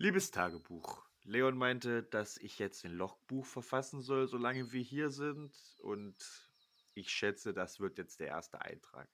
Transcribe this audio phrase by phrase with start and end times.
[0.00, 5.52] Liebes Tagebuch, Leon meinte, dass ich jetzt ein Logbuch verfassen soll, solange wir hier sind.
[5.82, 6.14] Und
[6.94, 9.08] ich schätze, das wird jetzt der erste Eintrag.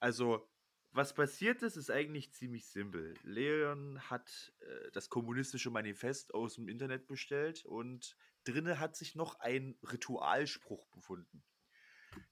[0.00, 0.46] Also,
[0.92, 3.14] was passiert ist, ist eigentlich ziemlich simpel.
[3.22, 8.14] Leon hat äh, das kommunistische Manifest aus dem Internet bestellt und
[8.44, 11.42] drinne hat sich noch ein Ritualspruch befunden.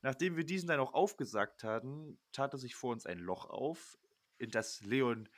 [0.02, 3.98] Nachdem wir diesen dann auch aufgesagt hatten, tat er sich vor uns ein Loch auf,
[4.36, 5.28] in das Leon,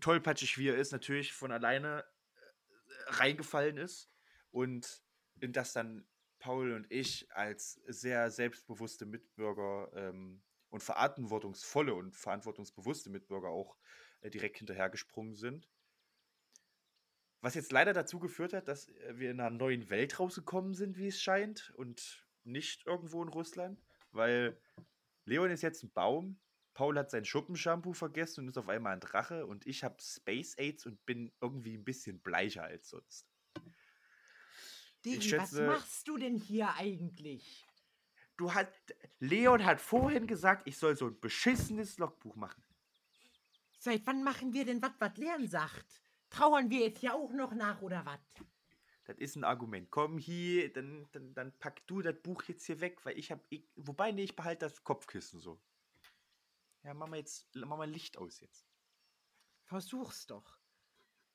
[0.00, 2.04] tollpatschig wie er ist, natürlich von alleine
[2.34, 4.10] äh, reingefallen ist
[4.50, 5.02] und
[5.40, 6.06] in das dann
[6.38, 13.76] Paul und ich als sehr selbstbewusste Mitbürger ähm, und verantwortungsvolle und verantwortungsbewusste Mitbürger auch
[14.22, 15.68] äh, direkt hinterhergesprungen sind.
[17.40, 20.96] Was jetzt leider dazu geführt hat, dass äh, wir in einer neuen Welt rausgekommen sind,
[20.96, 23.80] wie es scheint, und nicht irgendwo in Russland,
[24.10, 24.58] weil
[25.24, 26.40] Leon ist jetzt ein Baum,
[26.74, 30.54] Paul hat sein Schuppenshampoo vergessen und ist auf einmal ein Drache und ich habe Space
[30.56, 33.26] AIDS und bin irgendwie ein bisschen bleicher als sonst.
[35.04, 37.66] Digi, schätze- was machst du denn hier eigentlich?
[38.36, 38.72] Du hat,
[39.18, 42.62] Leon hat vorhin gesagt, ich soll so ein beschissenes Logbuch machen.
[43.78, 46.00] Seit wann machen wir denn was, was Leon sagt?
[46.30, 48.20] Trauern wir jetzt ja auch noch nach, oder was?
[49.04, 49.90] Das ist ein Argument.
[49.90, 53.42] Komm hier, dann, dann, dann pack du das Buch jetzt hier weg, weil ich habe.
[53.74, 55.60] Wobei, nee, ich behalte das Kopfkissen so.
[56.82, 58.66] Ja, mach mal jetzt, mach mal Licht aus jetzt.
[59.64, 60.58] Versuch's doch.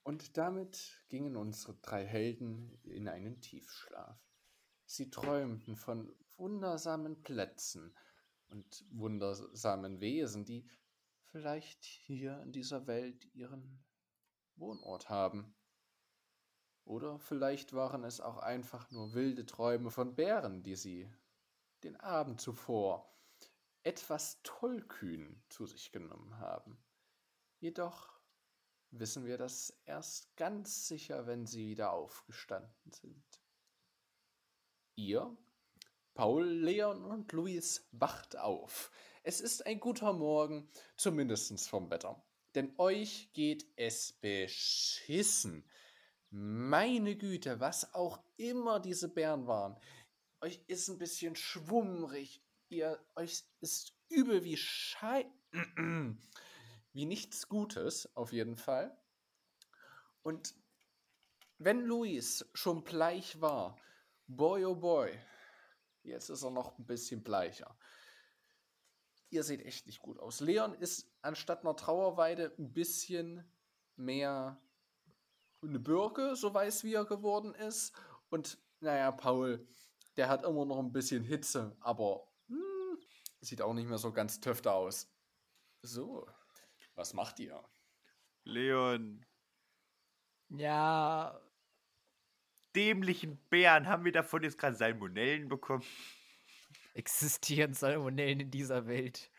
[0.04, 4.20] Und damit gingen unsere drei Helden in einen Tiefschlaf.
[4.86, 7.98] Sie träumten von wundersamen Plätzen
[8.48, 10.70] und wundersamen Wesen, die
[11.26, 13.84] vielleicht hier in dieser Welt ihren
[14.56, 15.56] Wohnort haben.
[16.86, 21.12] Oder vielleicht waren es auch einfach nur wilde Träume von Bären, die sie
[21.84, 23.17] den Abend zuvor
[23.88, 26.78] etwas tollkühn zu sich genommen haben.
[27.60, 28.20] Jedoch
[28.92, 33.24] wissen wir das erst ganz sicher, wenn sie wieder aufgestanden sind.
[34.98, 35.38] Ihr,
[36.16, 38.92] Paul, Leon und Luis, wacht auf.
[39.24, 42.22] Es ist ein guter Morgen, zumindest vom Wetter.
[42.56, 45.64] Denn euch geht es beschissen.
[46.30, 49.80] Meine Güte, was auch immer diese Bären waren.
[50.42, 52.44] Euch ist ein bisschen schwummrig.
[52.70, 55.26] Ihr, euch ist übel wie Schei...
[56.94, 58.98] wie nichts Gutes, auf jeden Fall.
[60.24, 60.56] Und
[61.60, 63.78] wenn Luis schon bleich war,
[64.28, 65.18] boy oh boy,
[66.04, 67.78] jetzt ist er noch ein bisschen bleicher.
[69.30, 70.40] Ihr seht echt nicht gut aus.
[70.40, 73.50] Leon ist anstatt einer Trauerweide ein bisschen
[73.96, 74.62] mehr
[75.62, 77.94] eine Birke, so weiß wie er geworden ist.
[78.30, 79.68] Und naja, Paul,
[80.16, 82.28] der hat immer noch ein bisschen Hitze, aber
[83.42, 85.12] sieht auch nicht mehr so ganz töfter aus.
[85.82, 86.28] So,
[86.96, 87.64] was macht ihr?
[88.44, 89.26] Leon,
[90.50, 91.40] Ja,
[92.76, 95.84] dämlichen Bären, haben wir davon jetzt gerade Salmonellen bekommen?
[96.94, 99.32] Existieren Salmonellen in dieser Welt?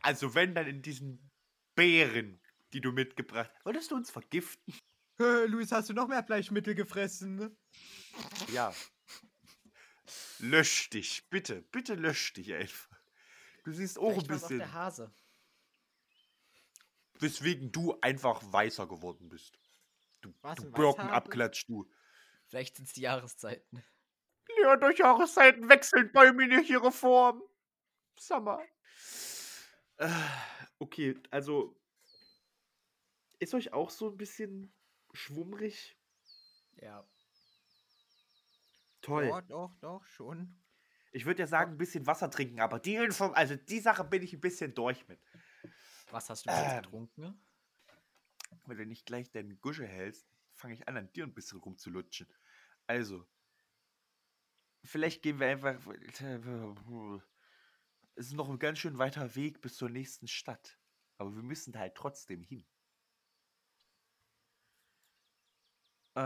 [0.00, 1.30] Also, wenn dann in diesen
[1.74, 2.40] Bären,
[2.72, 4.74] die du mitgebracht hast, wolltest du uns vergiften?
[5.18, 7.56] Luis, hast du noch mehr Fleischmittel gefressen?
[8.52, 8.72] Ja.
[10.40, 12.88] Lösch dich, bitte, bitte lösch dich einfach.
[13.64, 15.14] Du siehst auch ein Vielleicht auch bisschen, der Hase.
[17.14, 19.58] weswegen du einfach weißer geworden bist.
[20.20, 21.12] Du, Was, du ein Birken Weißhase?
[21.12, 21.90] abklatsch, du.
[22.46, 23.84] Vielleicht sind es die Jahreszeiten.
[24.62, 27.42] Ja, durch Jahreszeiten wechseln Bäume nicht ihre Form.
[28.18, 28.60] Sommer.
[29.98, 30.08] Äh,
[30.78, 31.78] okay, also
[33.38, 34.72] ist euch auch so ein bisschen
[35.12, 35.96] schwummrig?
[36.80, 37.06] Ja.
[39.08, 39.28] Toll.
[39.28, 40.54] Doch, doch, doch, schon.
[41.12, 44.22] Ich würde ja sagen, ein bisschen Wasser trinken, aber die Info, also die Sache bin
[44.22, 45.20] ich ein bisschen durch mit.
[46.10, 46.82] Was hast du bis jetzt Ähm.
[46.82, 47.44] getrunken?
[48.66, 52.26] Wenn du nicht gleich deine Gusche hältst, fange ich an, an dir ein bisschen rumzulutschen.
[52.86, 53.26] Also,
[54.84, 55.78] vielleicht gehen wir einfach.
[58.14, 60.78] Es ist noch ein ganz schön weiter Weg bis zur nächsten Stadt.
[61.18, 62.66] Aber wir müssen da halt trotzdem hin.
[66.14, 66.20] Äh,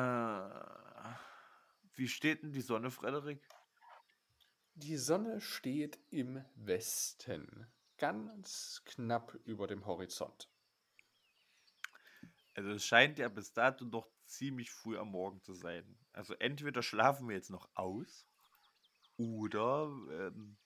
[1.95, 3.41] wie steht denn die Sonne, Frederik?
[4.75, 7.67] Die Sonne steht im Westen,
[7.99, 10.49] ganz knapp über dem Horizont.
[12.55, 15.99] Also es scheint ja bis dato noch ziemlich früh am Morgen zu sein.
[16.13, 18.27] Also entweder schlafen wir jetzt noch aus
[19.17, 20.57] oder ähm,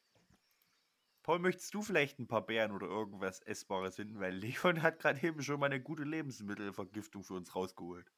[1.23, 4.21] Paul, möchtest du vielleicht ein paar Beeren oder irgendwas Essbares finden?
[4.21, 8.11] Weil Leon hat gerade eben schon mal eine gute Lebensmittelvergiftung für uns rausgeholt.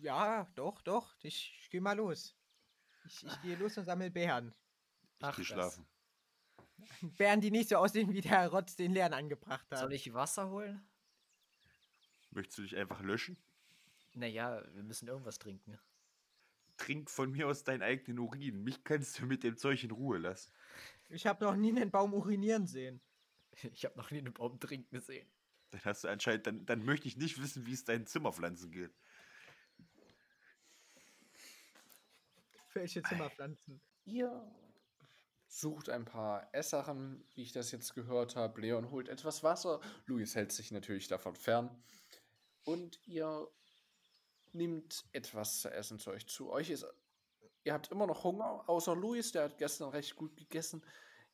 [0.00, 1.14] Ja, doch, doch.
[1.22, 2.36] Ich, ich gehe mal los.
[3.06, 4.54] Ich, ich gehe los und sammle Bären.
[5.18, 5.46] Ich Ach, geh das.
[5.46, 5.86] schlafen.
[7.16, 9.78] Bären, die nicht so aussehen wie der Rotz, den Leon angebracht hat.
[9.78, 10.86] Soll ich Wasser holen?
[12.30, 13.36] Möchtest du dich einfach löschen?
[14.14, 15.78] Naja, wir müssen irgendwas trinken.
[16.76, 18.62] Trink von mir aus deinen eigenen Urin.
[18.62, 20.52] Mich kannst du mit dem Zeug in Ruhe lassen.
[21.08, 23.00] Ich habe noch nie einen Baum urinieren sehen.
[23.72, 25.28] Ich habe noch nie einen Baum trinken gesehen.
[25.70, 28.92] Dann hast du anscheinend, dann, dann möchte ich nicht wissen, wie es deinen Zimmerpflanzen geht.
[32.74, 33.80] Welche Zimmerpflanzen?
[34.04, 34.50] Ihr
[35.48, 38.60] sucht ein paar Essachen, wie ich das jetzt gehört habe.
[38.60, 39.80] Leon holt etwas Wasser.
[40.06, 41.82] Luis hält sich natürlich davon fern.
[42.64, 43.48] Und ihr
[44.52, 46.50] nimmt etwas zu essen zu euch zu.
[46.50, 46.86] Euch ist.
[47.64, 50.82] Ihr habt immer noch Hunger, außer Luis, der hat gestern recht gut gegessen.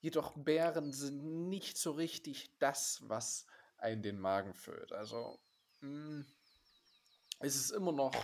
[0.00, 3.46] Jedoch Beeren sind nicht so richtig das, was
[3.78, 4.92] einen den Magen füllt.
[4.92, 5.38] Also,
[5.80, 6.24] mh,
[7.40, 8.14] es ist immer noch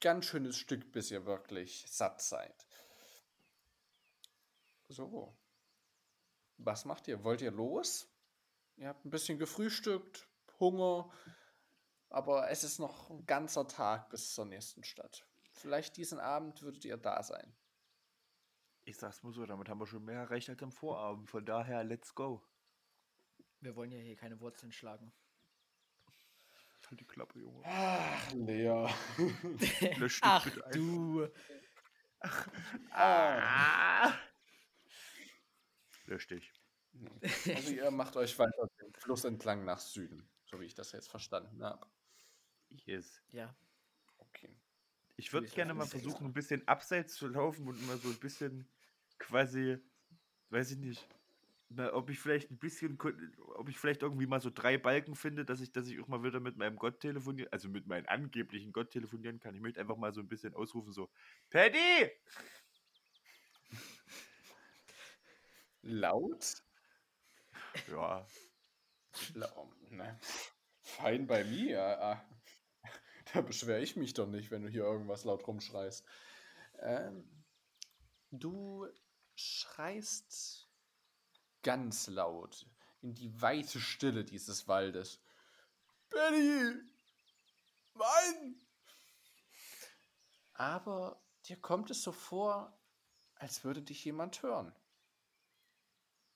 [0.00, 2.66] ganz schönes Stück, bis ihr wirklich satt seid.
[4.88, 5.36] So.
[6.58, 7.22] Was macht ihr?
[7.24, 8.08] Wollt ihr los?
[8.76, 10.28] Ihr habt ein bisschen gefrühstückt,
[10.60, 11.10] Hunger,
[12.10, 15.26] aber es ist noch ein ganzer Tag bis zur nächsten Stadt.
[15.52, 17.54] Vielleicht diesen Abend würdet ihr da sein.
[18.84, 21.28] Ich sag's mal so, damit haben wir schon mehr erreicht als am Vorabend.
[21.28, 22.42] Von daher, let's go.
[23.60, 25.12] Wir wollen ja hier keine Wurzeln schlagen.
[26.88, 27.62] Halt die Klappe, Junge.
[27.66, 28.88] Ach, Lea.
[29.98, 31.28] Lösch dich Ach du.
[32.90, 34.14] Ah.
[36.06, 36.52] Lösch dich.
[37.54, 41.08] Also ihr macht euch weiter den Fluss entlang nach Süden, so wie ich das jetzt
[41.08, 41.86] verstanden habe.
[42.70, 43.22] Yes.
[43.28, 43.54] Ja.
[44.16, 44.56] Okay.
[45.16, 48.66] Ich würde gerne mal versuchen, ein bisschen abseits zu laufen und mal so ein bisschen
[49.18, 49.78] quasi,
[50.48, 51.06] weiß ich nicht,
[51.70, 52.98] na, ob ich vielleicht ein bisschen,
[53.56, 56.22] ob ich vielleicht irgendwie mal so drei Balken finde, dass ich, dass ich auch mal
[56.22, 59.54] wieder mit meinem Gott telefonieren, also mit meinem angeblichen Gott telefonieren kann.
[59.54, 61.10] Ich möchte einfach mal so ein bisschen ausrufen, so,
[61.50, 62.10] Paddy!
[65.82, 66.62] Laut?
[67.88, 68.26] Ja,
[69.90, 70.18] Ne.
[70.82, 71.80] Fein bei mir.
[71.80, 72.24] ah.
[73.32, 76.04] Da beschwere ich mich doch nicht, wenn du hier irgendwas laut rumschreist.
[76.80, 77.44] Ähm,
[78.30, 78.86] du
[79.34, 80.67] schreist
[81.62, 82.66] ganz laut
[83.00, 85.20] in die weite Stille dieses Waldes.
[86.10, 86.74] Benny!
[87.94, 88.60] Mann!
[90.54, 92.76] Aber dir kommt es so vor,
[93.36, 94.74] als würde dich jemand hören.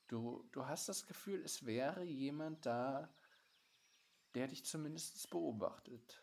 [0.06, 3.12] Du, du hast das Gefühl, es wäre jemand da,
[4.34, 6.22] der dich zumindest beobachtet.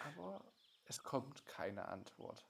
[0.00, 0.44] Aber
[0.84, 2.44] es kommt keine Antwort.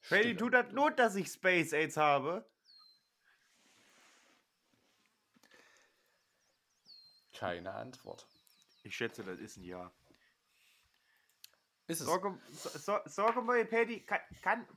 [0.00, 0.36] Stille.
[0.36, 2.48] tut das not, dass ich Space AIDS habe?
[7.38, 8.26] Keine Antwort.
[8.82, 9.92] Ich schätze, das ist ein Ja.
[11.86, 12.06] Ist es?
[12.06, 14.68] Sag, so, so, sag mal, Paddy, kann, kann,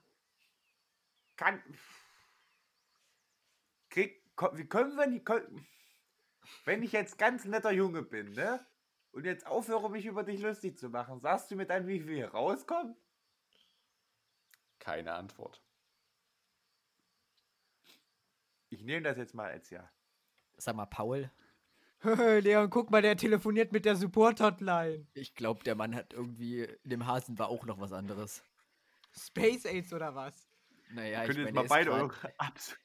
[1.36, 1.64] kann,
[3.90, 4.24] krieg,
[4.54, 5.68] wie können wir nicht, können,
[6.66, 8.66] wenn ich jetzt ganz netter Junge bin, ne,
[9.12, 12.16] und jetzt aufhöre, mich über dich lustig zu machen, sagst du mir dann, wie wir
[12.16, 12.96] hier rauskommen?
[14.78, 15.62] Keine Antwort.
[18.70, 19.92] Ich nehme das jetzt mal als Ja.
[20.58, 21.32] Sag mal, Paul.
[22.42, 25.08] Leon, guck mal, der telefoniert mit der Support-Hotline.
[25.14, 26.64] Ich glaube, der Mann hat irgendwie.
[26.84, 28.44] In dem Hasen war auch noch was anderes.
[29.16, 30.48] Space AIDS oder was?
[30.94, 32.76] Naja, Könnt ich jetzt meine, mal beide eure Abs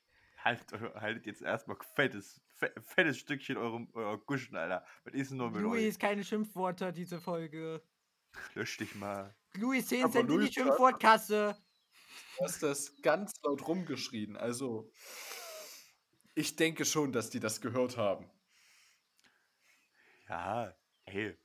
[0.45, 4.85] haltet, eure- haltet jetzt erstmal fettes, fe- fettes Stückchen eurem, eurer Guschen, Alter.
[5.05, 7.83] Was ist denn nur mit Luis, keine Schimpfwörter, diese Folge.
[8.35, 8.55] euch?
[8.55, 9.35] Lösch dich mal.
[9.55, 11.57] Luis, 10 Aber Cent in die Schimpfwortkasse.
[12.39, 14.37] Du hast das ganz laut rumgeschrien.
[14.37, 14.91] Also,
[16.35, 18.31] ich denke schon, dass die das gehört haben.
[20.29, 21.37] Ja, hey.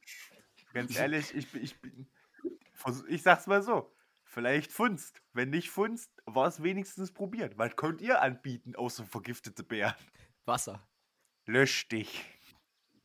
[0.74, 2.08] Ganz ehrlich, ich bin, ich bin.
[3.08, 3.94] Ich sag's mal so.
[4.24, 5.22] Vielleicht Funst.
[5.34, 7.58] Wenn nicht Funst, war es wenigstens probiert.
[7.58, 9.94] Was könnt ihr anbieten, außer vergiftete Bären?
[10.46, 10.88] Wasser.
[11.46, 12.24] Lösch dich.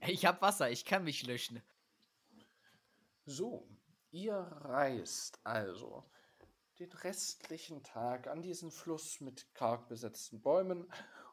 [0.06, 1.60] Ich hab Wasser, ich kann mich löschen.
[3.24, 3.68] So,
[4.12, 6.04] ihr reist also
[6.78, 10.86] den restlichen Tag an diesen Fluss mit karg besetzten Bäumen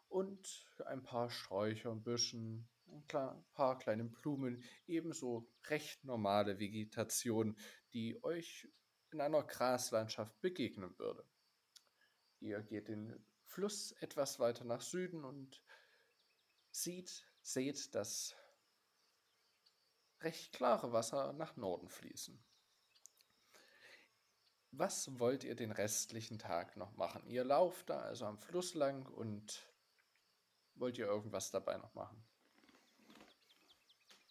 [0.09, 7.57] und ein paar Sträuchern, Büschen, ein paar kleinen Blumen, ebenso recht normale Vegetation,
[7.93, 8.67] die euch
[9.11, 11.25] in einer Graslandschaft begegnen würde.
[12.39, 15.61] Ihr geht den Fluss etwas weiter nach Süden und
[16.71, 18.35] sieht, seht das
[20.21, 22.43] recht klare Wasser nach Norden fließen.
[24.71, 27.27] Was wollt ihr den restlichen Tag noch machen?
[27.27, 29.71] Ihr lauft da also am Fluss lang und
[30.73, 32.25] wollt ihr irgendwas dabei noch machen?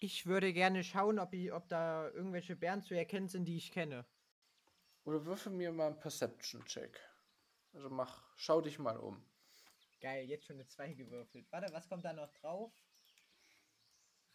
[0.03, 3.71] Ich würde gerne schauen, ob, ich, ob da irgendwelche Bären zu erkennen sind, die ich
[3.71, 4.05] kenne.
[5.05, 6.99] Oder würfel mir mal einen Perception-Check.
[7.73, 9.25] Also mach, schau dich mal um.
[10.01, 11.47] Geil, jetzt schon eine 2 gewürfelt.
[11.53, 12.73] Warte, was kommt da noch drauf?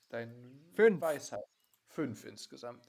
[0.08, 1.02] Dein Fünf.
[1.02, 1.44] Weisheit.
[1.90, 2.88] Fünf insgesamt.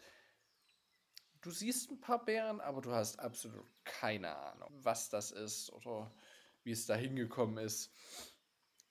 [1.41, 6.15] Du siehst ein paar Bären, aber du hast absolut keine Ahnung, was das ist oder
[6.63, 7.93] wie es da hingekommen ist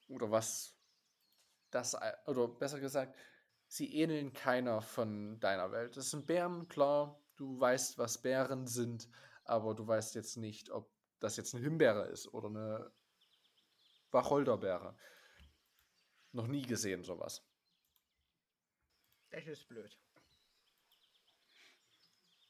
[0.08, 0.74] oder was
[1.70, 3.16] das, oder besser gesagt,
[3.68, 5.96] sie ähneln keiner von deiner Welt.
[5.96, 9.08] Das sind Bären, klar, du weißt, was Bären sind,
[9.44, 12.92] aber du weißt jetzt nicht, ob das jetzt eine Himbeere ist oder eine
[14.10, 14.96] Wacholderbeere.
[16.32, 17.44] Noch nie gesehen sowas.
[19.30, 19.98] Das ist blöd.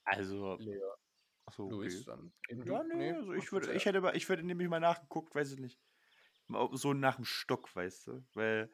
[0.05, 0.81] Also, Lea,
[1.45, 1.75] achso, okay.
[1.75, 2.33] Luis, dann.
[2.65, 5.59] Ja, nee, also ich würde, ich hätte, mal- ich würde nämlich mal nachgeguckt, weiß ich
[5.59, 5.79] nicht.
[6.73, 8.25] So nach dem Stock, weißt du?
[8.33, 8.71] Weil,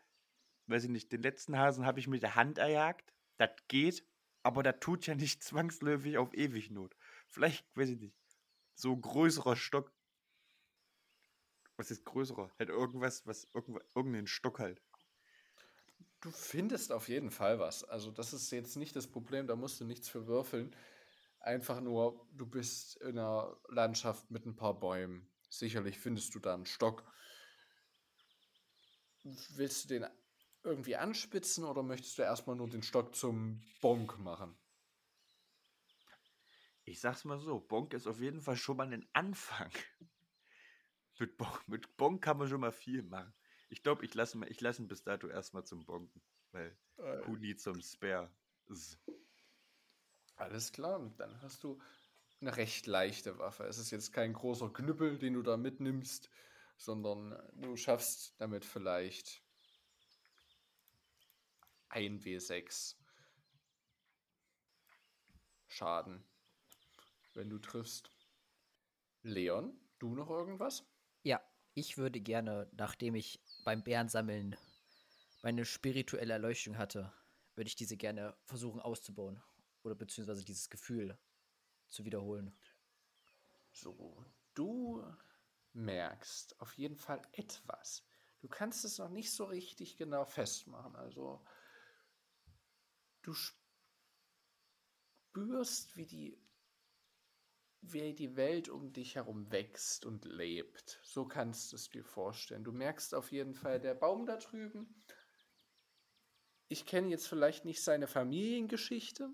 [0.67, 3.13] weiß ich nicht, den letzten Hasen habe ich mit der Hand erjagt.
[3.37, 4.07] Das geht,
[4.43, 6.97] aber das tut ja nicht zwangsläufig auf ewig Not.
[7.29, 8.17] Vielleicht, weiß ich nicht,
[8.75, 9.93] so ein größerer Stock.
[11.77, 12.53] Was ist größerer?
[12.59, 14.81] Halt irgendwas, was, irgendeinen Stock halt.
[16.21, 17.85] Du findest auf jeden Fall was.
[17.85, 20.75] Also, das ist jetzt nicht das Problem, da musst du nichts für würfeln.
[21.41, 25.29] Einfach nur, du bist in einer Landschaft mit ein paar Bäumen.
[25.51, 27.05] Sicherlich findest du da einen Stock.
[29.23, 30.07] Willst du den
[30.65, 34.57] irgendwie anspitzen oder möchtest du erstmal nur den Stock zum Bonk machen?
[36.85, 39.71] Ich sag's mal so, Bonk ist auf jeden Fall schon mal ein Anfang.
[41.19, 43.33] Mit Bonk, mit Bonk kann man schon mal viel machen.
[43.69, 46.21] Ich glaube, ich lasse ich lass ihn bis dato erstmal zum Bonken.
[46.51, 48.35] Weil Äh, who needs some spare?
[50.37, 51.81] Alles klar, und dann hast du
[52.41, 53.65] eine recht leichte Waffe.
[53.65, 56.31] Es ist jetzt kein großer Knüppel, den du da mitnimmst,
[56.77, 59.44] sondern du schaffst damit vielleicht
[61.95, 62.97] ein W6
[65.69, 66.25] Schaden,
[67.35, 68.11] wenn du triffst.
[69.23, 70.85] Leon, du noch irgendwas?
[71.23, 71.41] Ja,
[71.75, 74.57] ich würde gerne, nachdem ich beim Bärensammeln
[75.43, 77.13] meine spirituelle Erleuchtung hatte,
[77.55, 79.41] würde ich diese gerne versuchen auszubauen.
[79.85, 81.19] Oder beziehungsweise dieses Gefühl
[81.89, 82.57] zu wiederholen.
[83.73, 84.25] So,
[84.55, 85.05] du
[85.73, 88.05] merkst auf jeden Fall etwas.
[88.41, 90.95] Du kannst es noch nicht so richtig genau festmachen.
[90.97, 91.45] Also,
[93.25, 93.35] du
[95.33, 96.39] spürst, wie die,
[97.81, 101.01] wie die Welt um dich herum wächst und lebt.
[101.03, 102.65] So kannst du es dir vorstellen.
[102.65, 105.03] Du merkst auf jeden Fall, der Baum da drüben.
[106.69, 109.31] Ich kenne jetzt vielleicht nicht seine Familiengeschichte,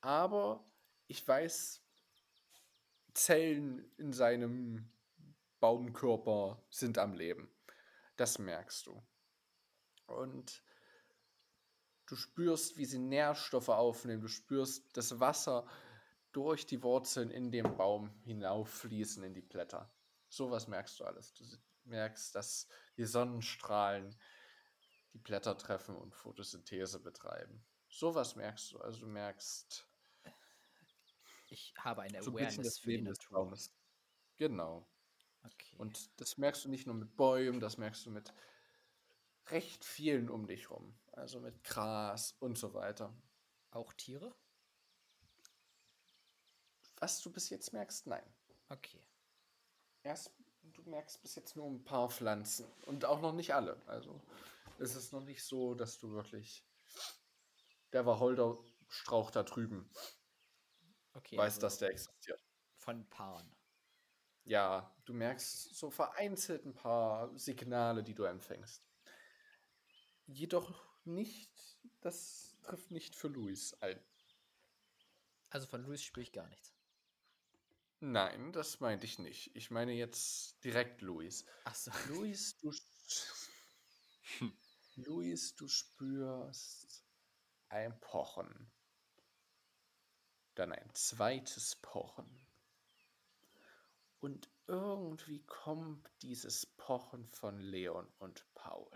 [0.00, 0.68] aber
[1.06, 1.82] ich weiß,
[3.14, 4.90] Zellen in seinem
[5.60, 7.50] Baumkörper sind am Leben.
[8.16, 9.02] Das merkst du.
[10.06, 10.62] Und
[12.06, 14.22] du spürst, wie sie Nährstoffe aufnehmen.
[14.22, 15.66] Du spürst das Wasser
[16.32, 19.90] durch die Wurzeln in den Baum hinauffließen in die Blätter.
[20.28, 21.32] Sowas merkst du alles.
[21.34, 21.44] Du
[21.84, 24.16] merkst, dass die Sonnenstrahlen
[25.12, 27.64] die Blätter treffen und Photosynthese betreiben.
[27.88, 28.78] Sowas merkst du.
[28.80, 29.86] Also du merkst
[31.48, 33.44] Ich habe eine so Awareness das für die Leben des Natur.
[33.44, 33.72] Baumes.
[34.36, 34.86] Genau.
[35.44, 35.76] Okay.
[35.78, 38.32] Und das merkst du nicht nur mit Bäumen, das merkst du mit
[39.46, 40.98] recht vielen um dich rum.
[41.16, 43.12] Also mit Gras und so weiter.
[43.70, 44.34] auch Tiere?
[46.98, 48.24] Was du bis jetzt merkst, nein.
[48.68, 49.02] Okay.
[50.02, 50.32] Erst,
[50.62, 52.66] du merkst bis jetzt nur ein paar Pflanzen.
[52.86, 53.82] Und auch noch nicht alle.
[53.86, 54.22] Also
[54.78, 56.64] es ist noch nicht so, dass du wirklich.
[57.92, 59.90] Der Wacholderstrauch da drüben
[61.14, 61.36] Okay.
[61.36, 62.42] weiß, also dass der existiert.
[62.76, 63.56] Von Paaren.
[64.44, 68.86] Ja, du merkst so vereinzelt ein paar Signale, die du empfängst.
[70.26, 71.50] Jedoch nicht,
[72.00, 74.00] das trifft nicht für Luis ein.
[75.50, 76.72] Also von Luis spüre ich gar nichts.
[78.00, 79.54] Nein, das meinte ich nicht.
[79.56, 81.46] Ich meine jetzt direkt Luis.
[81.64, 81.90] Achso.
[82.08, 82.72] Luis, du,
[84.96, 87.04] Luis, du spürst
[87.68, 88.70] ein Pochen.
[90.54, 92.46] Dann ein zweites Pochen.
[94.20, 98.90] Und irgendwie kommt dieses Pochen von Leon und Paul.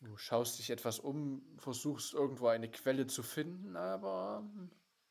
[0.00, 4.48] Du schaust dich etwas um, versuchst irgendwo eine Quelle zu finden, aber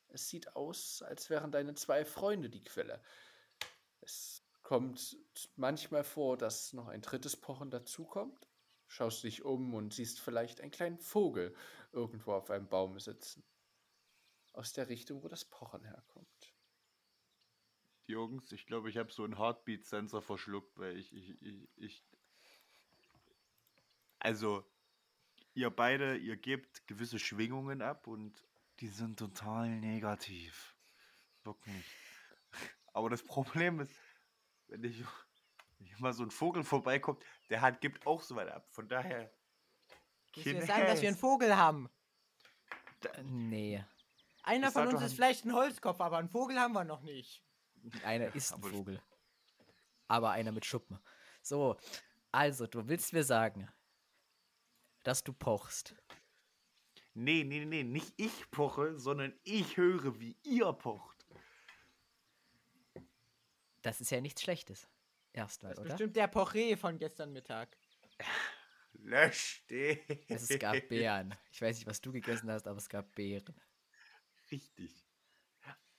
[0.08, 3.04] es sieht aus, als wären deine zwei Freunde die Quelle.
[4.00, 5.18] Es kommt
[5.56, 8.48] manchmal vor, dass noch ein drittes Pochen dazukommt.
[8.88, 11.54] Schaust dich um und siehst vielleicht einen kleinen Vogel
[11.92, 13.44] irgendwo auf einem Baum sitzen.
[14.54, 16.54] Aus der Richtung, wo das Pochen herkommt.
[18.08, 22.06] Jungs, ich glaube, ich habe so einen Heartbeat-Sensor verschluckt, weil ich, ich, ich, ich.
[24.20, 24.66] Also,
[25.58, 28.46] ihr beide, ihr gebt gewisse Schwingungen ab und
[28.80, 30.76] die sind total negativ.
[31.44, 31.84] Wirklich.
[32.94, 33.92] Aber das Problem ist,
[34.68, 35.04] wenn ich
[35.80, 38.68] Wenn mal so ein Vogel vorbeikommt, der hat, gibt auch so weit ab.
[38.72, 39.32] Von daher.
[40.34, 41.18] Kein mir sagen, dass wir einen.
[41.18, 41.90] Vogel haben?
[43.04, 43.86] Äh, Nee.
[44.44, 47.44] Einer Ich von uns ist vielleicht ein Holzkopf, aber einen Vogel haben wir noch nicht.
[48.04, 49.02] Einer ist ein Vogel.
[50.08, 51.00] Aber einer mit Schuppen.
[51.42, 51.78] So,
[52.32, 53.70] also, du willst mir sagen,
[55.08, 55.96] dass du pochst.
[57.14, 61.26] Nee, nee, nee, nicht ich poche, sondern ich höre, wie ihr pocht.
[63.84, 64.90] Das ist ja nichts Schlechtes.
[65.32, 65.94] Erstmal, Das ist oder?
[65.94, 67.78] bestimmt der Porree von gestern Mittag.
[68.96, 69.98] Lösch den.
[70.28, 71.34] Es gab Beeren.
[71.52, 73.56] Ich weiß nicht, was du gegessen hast, aber es gab Beeren.
[74.52, 75.06] Richtig.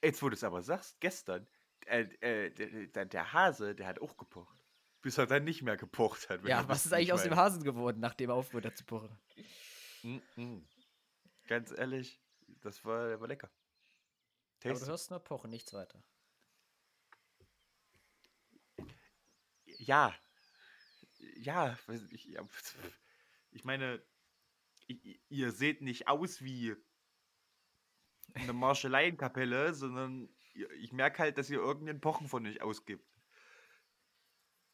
[0.02, 1.48] Jetzt, wo du es aber sagst, gestern,
[1.86, 4.57] äh, äh, der, der, der Hase, der hat auch gepocht.
[5.00, 6.44] Bis er dann nicht mehr gepocht hat.
[6.44, 7.36] Ja, was ist eigentlich ich aus dem.
[7.36, 9.16] Hasen geworden, nachdem er aufgehört hat zu pochen?
[10.02, 10.62] Mm -mm.
[11.46, 12.20] Ganz ehrlich,
[12.62, 13.50] das war, der war lecker.
[14.64, 16.02] Aber du hörst nur pochen, nichts weiter.
[19.64, 20.14] Ja.
[21.36, 21.78] Ja,
[22.10, 22.36] ich,
[23.50, 24.02] ich meine,
[25.28, 26.76] ihr seht nicht aus wie
[28.34, 30.28] eine Marschalleienkapelle, sondern
[30.78, 33.06] ich merke halt, dass ihr irgendeinen Pochen von euch ausgibt.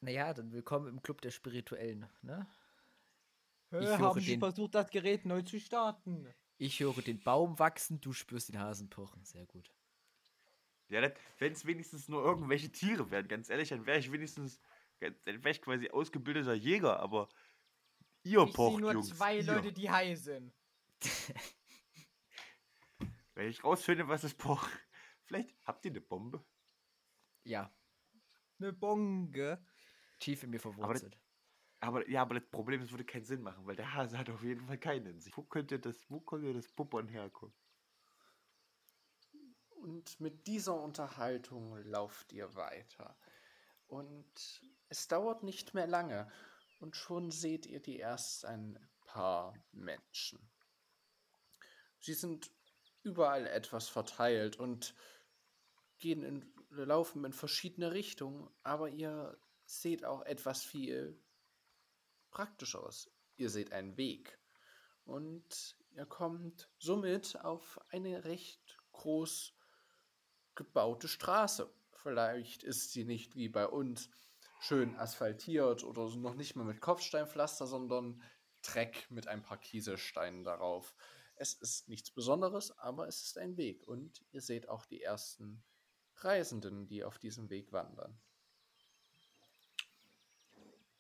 [0.04, 2.46] Naja, dann willkommen im Club der Spirituellen, ne?
[3.70, 6.28] Ich höre haben Sie den- versucht, das Gerät neu zu starten?
[6.58, 9.24] Ich höre den Baum wachsen, du spürst den Hasen pochen.
[9.24, 9.72] Sehr gut.
[10.88, 14.60] Ja, wenn es wenigstens nur irgendwelche Tiere wären, ganz ehrlich, dann wäre ich wenigstens,
[15.00, 17.30] dann wäre ich quasi ausgebildeter Jäger, aber
[18.24, 19.08] ihr Ich sehe pocht, nur Jungs.
[19.08, 19.44] zwei ihr.
[19.44, 20.52] Leute, die high sind.
[23.34, 24.68] Wenn ich rausfinde, was es pocht,
[25.24, 26.44] vielleicht habt ihr eine Bombe.
[27.44, 27.74] Ja,
[28.60, 29.64] Eine Bonge.
[30.24, 31.16] Tief in mir verwurzelt.
[31.80, 34.30] Aber ja, aber das Problem ist, es würde keinen Sinn machen, weil der Hase hat
[34.30, 35.36] auf jeden Fall keinen in sich.
[35.36, 37.54] Wo könnte das, wo könnte das Puppern herkommen?
[39.82, 43.18] Und mit dieser Unterhaltung lauft ihr weiter.
[43.86, 46.32] Und es dauert nicht mehr lange.
[46.80, 50.38] Und schon seht ihr die erst ein paar Menschen.
[52.00, 52.50] Sie sind
[53.02, 54.94] überall etwas verteilt und
[55.98, 59.36] gehen in, laufen in verschiedene Richtungen, aber ihr
[59.80, 61.20] seht auch etwas viel
[62.30, 63.10] Praktischeres.
[63.36, 64.38] Ihr seht einen Weg.
[65.04, 69.54] Und ihr kommt somit auf eine recht groß
[70.54, 71.72] gebaute Straße.
[71.92, 74.10] Vielleicht ist sie nicht wie bei uns
[74.60, 78.22] schön asphaltiert oder noch nicht mal mit Kopfsteinpflaster, sondern
[78.62, 80.94] Dreck mit ein paar Kieselsteinen darauf.
[81.36, 85.64] Es ist nichts Besonderes, aber es ist ein Weg und ihr seht auch die ersten
[86.16, 88.20] Reisenden, die auf diesem Weg wandern.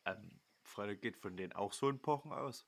[0.06, 2.66] Ähm, Freunde, geht von denen auch so ein Pochen aus?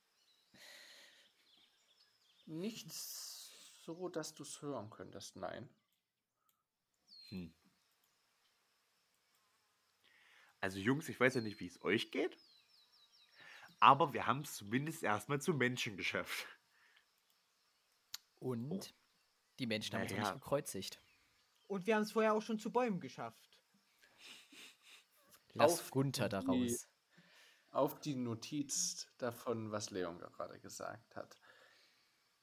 [2.46, 5.68] Nicht so, dass du es hören könntest, nein.
[7.28, 7.52] Hm.
[10.60, 12.36] Also Jungs, ich weiß ja nicht, wie es euch geht,
[13.80, 16.46] aber wir haben es zumindest erstmal zu Menschen geschafft.
[18.38, 18.94] Und
[19.58, 20.22] die Menschen haben uns Naja.
[20.24, 21.00] nicht gekreuzigt.
[21.66, 23.48] Und wir haben es vorher auch schon zu Bäumen geschafft.
[25.54, 26.88] Lass Auf Gunther da die- raus.
[27.76, 31.36] Auf die Notiz davon, was Leon gerade gesagt hat.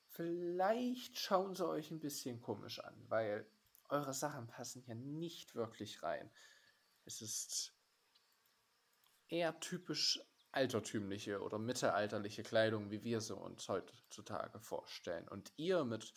[0.10, 3.48] Vielleicht schauen sie euch ein bisschen komisch an, weil
[3.90, 6.30] eure Sachen passen hier nicht wirklich rein.
[7.06, 7.74] Es ist
[9.28, 15.28] eher typisch altertümliche oder mittelalterliche Kleidung, wie wir sie uns heutzutage vorstellen.
[15.28, 16.14] Und ihr mit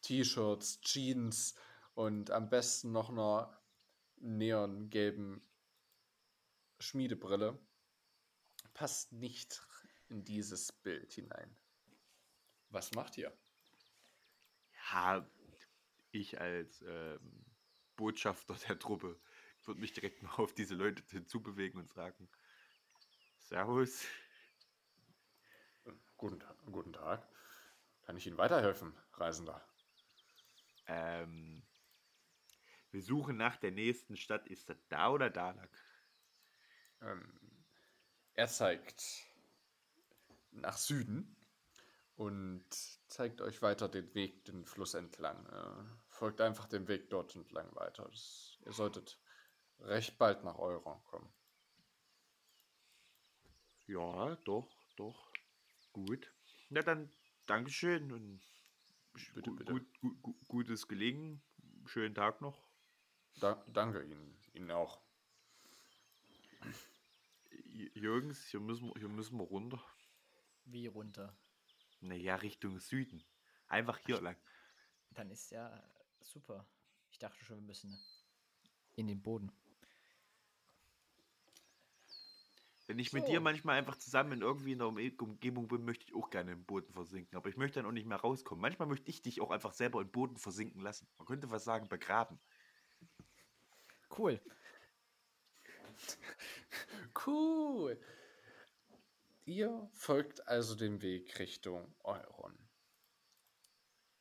[0.00, 1.54] T-Shirts, Jeans
[1.94, 3.54] und am besten noch einer
[4.16, 5.42] neongelben
[6.78, 7.58] Schmiedebrille
[8.76, 9.66] passt nicht
[10.08, 11.56] in dieses Bild hinein.
[12.68, 13.34] Was macht ihr?
[14.92, 15.26] Ja,
[16.10, 17.46] ich als ähm,
[17.96, 19.18] Botschafter der Truppe
[19.64, 22.28] würde mich direkt mal auf diese Leute hinzubewegen und sagen,
[23.38, 24.04] Servus.
[26.18, 27.26] Guten, guten Tag.
[28.02, 29.66] Kann ich Ihnen weiterhelfen, Reisender?
[30.86, 31.66] Ähm,
[32.90, 34.46] wir suchen nach der nächsten Stadt.
[34.46, 35.70] Ist das da oder da lang?
[37.00, 37.45] Ähm,
[38.36, 39.02] er zeigt
[40.52, 41.36] nach Süden
[42.16, 42.64] und
[43.08, 45.44] zeigt euch weiter den Weg, den Fluss entlang.
[45.46, 48.08] Äh, folgt einfach dem Weg dort entlang weiter.
[48.10, 49.18] Das, ihr solltet
[49.80, 51.32] recht bald nach Euron kommen.
[53.86, 55.30] Ja, doch, doch.
[55.92, 56.32] Gut.
[56.70, 57.10] Na dann,
[57.46, 58.42] Dankeschön und
[59.34, 59.72] Bitte, gu- bitte.
[59.72, 61.42] Gut, gut, gut, gutes Gelingen.
[61.86, 62.68] Schönen Tag noch.
[63.40, 64.36] Da, danke Ihnen.
[64.52, 65.05] Ihnen auch.
[67.94, 69.84] Jürgens, hier müssen, wir- hier müssen wir runter.
[70.64, 71.36] Wie runter.
[72.00, 73.22] Naja, Richtung Süden.
[73.68, 74.36] Einfach hier lang.
[75.10, 75.82] Dann ist ja
[76.20, 76.66] super.
[77.10, 77.98] Ich dachte schon, wir müssen
[78.96, 79.52] in den Boden.
[82.86, 83.30] Wenn ich mit So.
[83.32, 86.52] dir manchmal einfach zusammen in irgendwie in der Umge- Umgebung bin, möchte ich auch gerne
[86.52, 87.36] im Boden versinken.
[87.36, 88.62] Aber ich möchte dann auch nicht mehr rauskommen.
[88.62, 91.08] Manchmal möchte ich dich auch einfach selber im Boden versinken lassen.
[91.18, 92.38] Man könnte was sagen, begraben.
[94.16, 94.40] Cool.
[97.26, 98.00] Cool.
[99.44, 102.56] Ihr folgt also dem Weg Richtung Euron.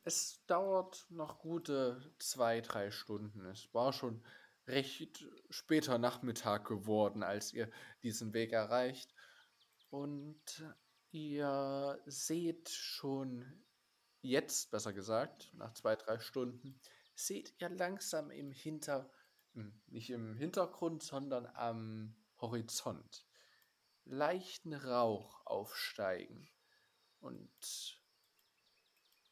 [0.04, 3.46] Es dauert noch gute zwei, drei Stunden.
[3.46, 4.24] Es war schon
[4.68, 7.72] recht später Nachmittag geworden, als ihr
[8.04, 9.14] diesen Weg erreicht.
[9.90, 10.64] Und
[11.12, 13.64] ihr seht schon
[14.22, 16.80] jetzt, besser gesagt, nach zwei, drei Stunden,
[17.16, 19.15] seht ihr langsam im Hinter, im-
[19.88, 23.26] nicht im Hintergrund, sondern am Horizont
[24.06, 26.48] leichten Rauch aufsteigen.
[27.20, 28.00] Und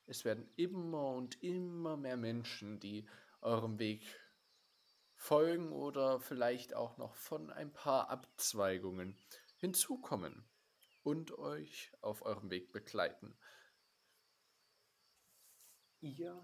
[0.06, 3.08] es werden immer und immer mehr Menschen, die
[3.42, 4.20] eurem Weg
[5.16, 9.18] folgen oder vielleicht auch noch von ein paar Abzweigungen
[9.58, 10.46] hinzukommen
[11.04, 13.38] und euch auf eurem Weg begleiten.
[16.02, 16.42] Ihr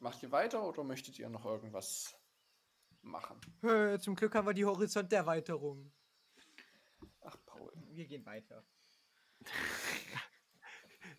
[0.00, 2.14] macht ihr weiter oder möchtet ihr noch irgendwas
[3.04, 3.40] machen?
[3.60, 5.92] Hö, Zum Glück haben wir die Horizonterweiterung.
[7.22, 7.72] Ach, Paul.
[7.92, 8.64] Wir gehen weiter.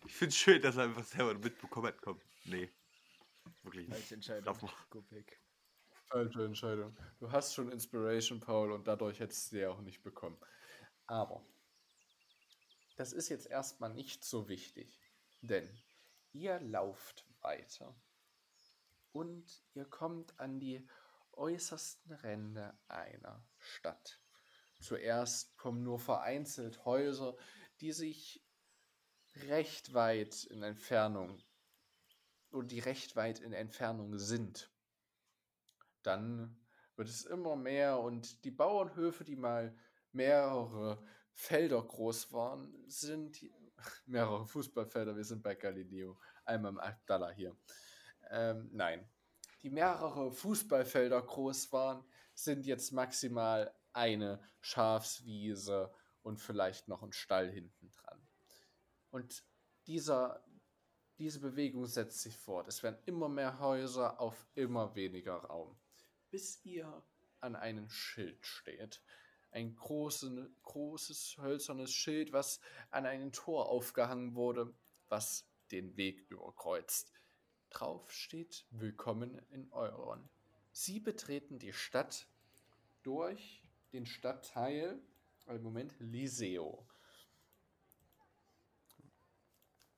[0.04, 2.00] Ich finde es schön, dass er einfach selber mitbekommen hat.
[2.00, 2.70] Komm, nee.
[3.62, 3.98] Wirklich nicht.
[3.98, 4.70] Falsche Entscheidung.
[6.08, 6.96] Falsche Entscheidung.
[7.18, 10.36] Du hast schon Inspiration, Paul, und dadurch hättest du sie auch nicht bekommen.
[11.06, 11.44] Aber
[12.96, 15.00] das ist jetzt erstmal nicht so wichtig,
[15.42, 15.68] denn
[16.32, 17.94] ihr lauft weiter
[19.12, 20.86] und ihr kommt an die
[21.36, 24.20] äußersten Ränder einer Stadt.
[24.80, 27.36] Zuerst kommen nur vereinzelt Häuser,
[27.80, 28.44] die sich
[29.48, 31.42] recht weit in Entfernung
[32.50, 34.70] oder die recht weit in Entfernung sind
[36.06, 36.56] dann
[36.94, 39.76] wird es immer mehr und die Bauernhöfe, die mal
[40.12, 43.44] mehrere Felder groß waren, sind
[44.06, 45.16] mehrere Fußballfelder.
[45.16, 47.56] Wir sind bei Galileo, einmal im Abdallah hier.
[48.30, 49.06] Ähm, nein,
[49.62, 55.92] die mehrere Fußballfelder groß waren, sind jetzt maximal eine Schafswiese
[56.22, 58.28] und vielleicht noch ein Stall hinten dran.
[59.10, 59.44] Und
[59.86, 60.44] dieser,
[61.18, 62.68] diese Bewegung setzt sich fort.
[62.68, 65.78] Es werden immer mehr Häuser auf immer weniger Raum
[66.30, 67.02] bis ihr
[67.40, 69.02] an einem Schild steht.
[69.50, 74.74] Ein große, großes hölzernes Schild, was an ein Tor aufgehangen wurde,
[75.08, 77.12] was den Weg überkreuzt.
[77.70, 80.28] Drauf steht Willkommen in Euron.
[80.72, 82.26] Sie betreten die Stadt
[83.02, 84.98] durch den Stadtteil,
[85.46, 86.86] im Moment, Liseo.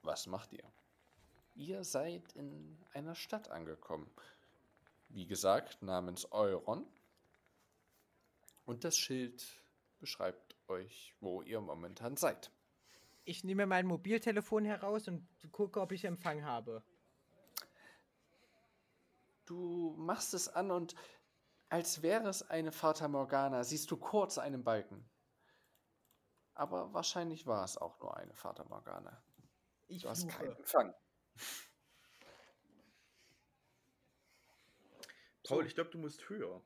[0.02, 0.70] Was macht ihr?
[1.54, 4.10] Ihr seid in einer Stadt angekommen
[5.08, 6.86] wie gesagt, namens Euron.
[8.64, 9.46] Und das Schild
[9.98, 12.50] beschreibt euch, wo ihr momentan seid.
[13.24, 16.82] Ich nehme mein Mobiltelefon heraus und gucke, ob ich Empfang habe.
[19.48, 20.94] Du machst es an und
[21.70, 25.08] als wäre es eine Fata Morgana, siehst du kurz einen Balken.
[26.52, 29.22] Aber wahrscheinlich war es auch nur eine Fata Morgana.
[29.86, 30.58] Ich Du hast keinen suche.
[30.58, 30.94] Empfang.
[35.44, 36.62] Paul, ich glaube, du musst höher.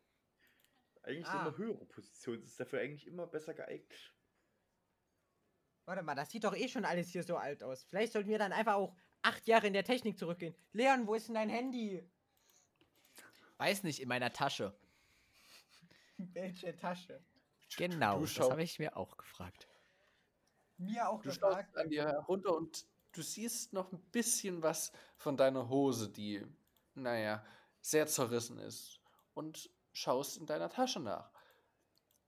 [1.05, 1.47] Eigentlich Ah.
[1.47, 2.40] immer höhere Position.
[2.40, 4.12] Das ist dafür eigentlich immer besser geeignet.
[5.85, 7.85] Warte mal, das sieht doch eh schon alles hier so alt aus.
[7.85, 10.57] Vielleicht sollten wir dann einfach auch acht Jahre in der Technik zurückgehen.
[10.73, 12.09] Leon, wo ist denn dein Handy?
[13.62, 14.77] Weiß nicht, in meiner Tasche.
[16.16, 17.25] Welche Tasche?
[17.77, 19.68] Genau, Du das habe ich mir auch gefragt.
[20.79, 21.68] Mir auch Du gefragt.
[21.68, 26.44] schaust an dir herunter und du siehst noch ein bisschen was von deiner Hose, die,
[26.94, 27.46] naja,
[27.81, 28.98] sehr zerrissen ist.
[29.33, 31.31] Und schaust in deiner Tasche nach.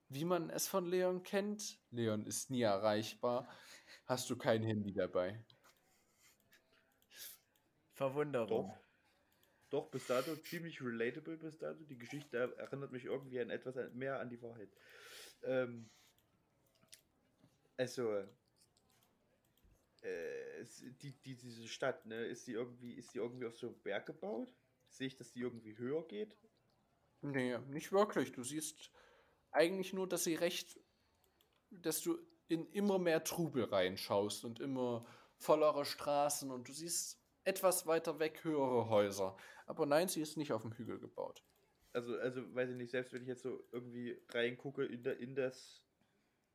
[0.08, 3.48] Wie man es von Leon kennt, Leon ist nie erreichbar,
[4.06, 5.44] hast du kein Handy dabei.
[7.94, 8.72] Verwunderung.
[9.74, 9.90] Doch.
[9.90, 11.82] Bis dato ziemlich relatable bis dato.
[11.82, 14.68] Die Geschichte erinnert mich irgendwie an etwas mehr an die Wahrheit.
[15.42, 15.90] Ähm,
[17.76, 18.18] also,
[20.02, 20.64] äh,
[21.02, 24.06] die, die, diese Stadt, ne, ist die irgendwie, ist die irgendwie auf so einem Berg
[24.06, 24.54] gebaut?
[24.90, 26.36] Sehe ich, dass die irgendwie höher geht?
[27.22, 28.30] Nee, nicht wirklich.
[28.30, 28.92] Du siehst
[29.50, 30.78] eigentlich nur, dass sie recht,
[31.70, 35.04] dass du in immer mehr Trubel reinschaust und immer
[35.36, 39.36] vollere Straßen und du siehst etwas weiter weg höhere Häuser.
[39.66, 41.44] Aber nein, sie ist nicht auf dem Hügel gebaut.
[41.92, 45.34] Also, also, weiß ich nicht, selbst wenn ich jetzt so irgendwie reingucke in, der, in
[45.34, 45.84] das,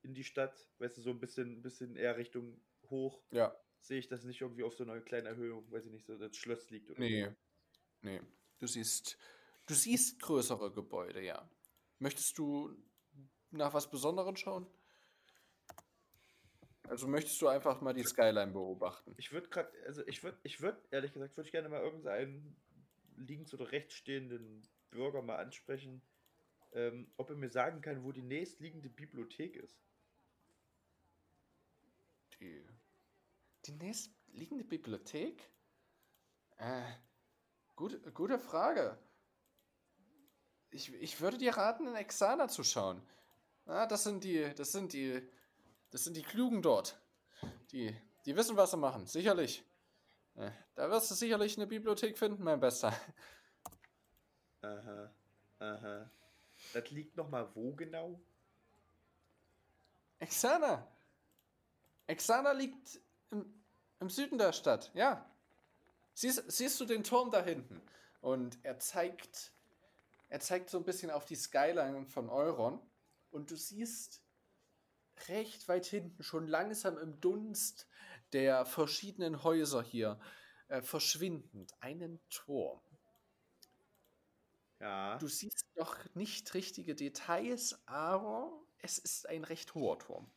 [0.03, 4.07] in die Stadt, weißt du, so ein bisschen, bisschen eher Richtung hoch, Ja, sehe ich
[4.07, 6.89] das nicht irgendwie auf so einer kleinen Erhöhung, weiß ich nicht, so das Schloss liegt
[6.89, 7.29] oder nee.
[8.01, 8.21] Nee.
[8.59, 9.17] Du siehst,
[9.67, 11.49] du siehst größere Gebäude, ja.
[11.99, 12.75] Möchtest du
[13.51, 14.67] nach was Besonderem schauen?
[16.89, 19.13] Also möchtest du einfach mal die Skyline beobachten?
[19.17, 22.59] Ich würde gerade, also ich würde, ich würde, ehrlich gesagt, würde ich gerne mal irgendeinen
[23.15, 26.01] links oder rechts stehenden Bürger mal ansprechen,
[26.73, 29.79] ähm, ob er mir sagen kann, wo die nächstliegende Bibliothek ist.
[32.39, 32.65] Die,
[33.65, 35.47] die nächstliegende Bibliothek?
[36.57, 36.91] Äh,
[37.75, 38.97] gut, gute Frage.
[40.71, 43.03] Ich, ich würde dir raten, in Exana zu schauen.
[43.65, 45.21] Ah, das sind die, das sind die,
[45.91, 46.99] das sind die Klugen dort.
[47.71, 49.63] Die, die wissen, was sie machen, sicherlich.
[50.35, 52.93] Äh, da wirst du sicherlich eine Bibliothek finden, mein Bester.
[54.61, 55.11] Aha,
[55.59, 56.09] aha.
[56.73, 58.19] Das liegt noch mal wo genau?
[60.19, 60.85] Exana!
[62.07, 62.99] Exana liegt
[63.31, 63.61] im,
[63.99, 65.25] im Süden der Stadt, ja.
[66.13, 67.81] Siehst, siehst du den Turm da hinten?
[68.21, 69.53] Und er zeigt,
[70.27, 72.81] er zeigt so ein bisschen auf die Skyline von Euron.
[73.31, 74.21] Und du siehst
[75.27, 77.87] recht weit hinten, schon langsam im Dunst
[78.33, 80.19] der verschiedenen Häuser hier,
[80.67, 82.79] äh, verschwindend, einen Turm.
[84.79, 85.17] Ja.
[85.17, 90.31] Du siehst noch nicht richtige Details, aber es ist ein recht hoher Turm.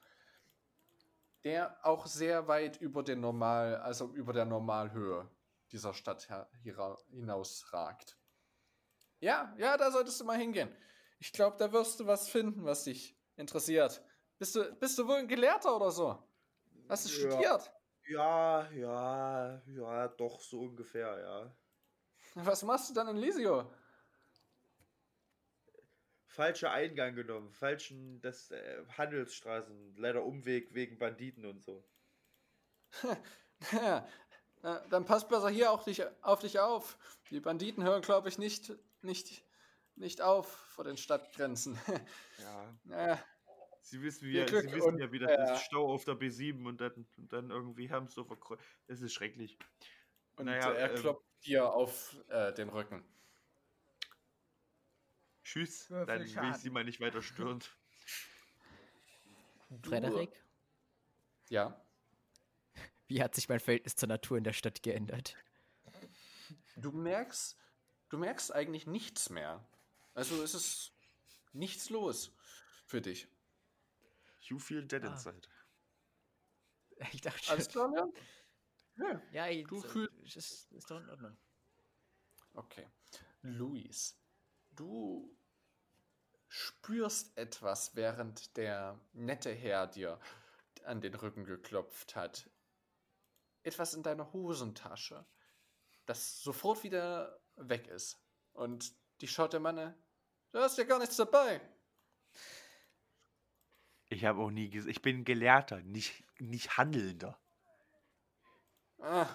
[1.44, 5.28] Der auch sehr weit über den Normal, also über der Normalhöhe
[5.70, 6.28] dieser Stadt
[7.10, 8.16] hinausragt.
[9.20, 10.74] Ja, ja, da solltest du mal hingehen.
[11.18, 14.02] Ich glaube, da wirst du was finden, was dich interessiert.
[14.42, 16.18] Bist du, bist du wohl ein Gelehrter oder so?
[16.88, 17.30] Hast du Ja.
[17.30, 17.72] studiert?
[18.08, 21.56] Ja, ja, ja, doch so ungefähr, ja.
[22.34, 23.72] Was machst du dann in Lisio?
[26.26, 31.84] Falscher Eingang genommen, falschen das äh, Handelsstraßen, leider Umweg wegen Banditen und so.
[33.70, 34.08] Ja,
[34.62, 36.98] na, dann passt besser hier auch dich, auf dich auf.
[37.30, 39.44] Die Banditen hören, glaube ich, nicht, nicht,
[39.94, 41.78] nicht auf vor den Stadtgrenzen.
[42.38, 42.74] Ja.
[42.82, 43.24] naja,
[43.82, 45.64] Sie wissen, wie, Glück Sie wissen und, ja, wie das äh, ist.
[45.64, 48.62] Stau auf der B7 und dann, und dann irgendwie haben sie so verkreuzt.
[48.86, 49.58] Das ist schrecklich.
[50.36, 53.04] und Naja, äh, er ähm, klopft dir auf äh, den Rücken.
[55.42, 56.54] Tschüss, Würfel dann will ich Schaden.
[56.54, 57.58] sie mal nicht weiter stören.
[59.82, 60.30] Frederik,
[61.48, 61.84] Ja.
[63.08, 65.36] wie hat sich mein Verhältnis zur Natur in der Stadt geändert?
[66.76, 67.58] Du merkst,
[68.10, 69.66] du merkst eigentlich nichts mehr.
[70.14, 70.92] Also es ist
[71.52, 72.32] nichts los
[72.86, 73.26] für dich.
[74.52, 75.08] You feel dead Ah.
[75.12, 75.48] inside.
[77.12, 77.90] Ich dachte Alles klar?
[78.96, 79.22] Ja.
[79.32, 80.36] Ja, ich, Du du fühl- ist,
[80.70, 81.36] ist doch in Ordnung.
[82.52, 82.86] Okay.
[83.40, 84.16] Luis,
[84.70, 85.34] du
[86.48, 90.20] spürst etwas, während der nette Herr dir
[90.84, 92.50] an den Rücken geklopft hat.
[93.62, 95.26] Etwas in deiner Hosentasche,
[96.04, 98.22] das sofort wieder weg ist.
[98.52, 99.94] Und die schaut der Mann, an,
[100.52, 101.60] du hast ja gar nichts dabei.
[104.12, 107.38] Ich habe auch nie gesagt, ich bin Gelehrter, nicht, nicht Handelnder.
[108.98, 109.26] Ah,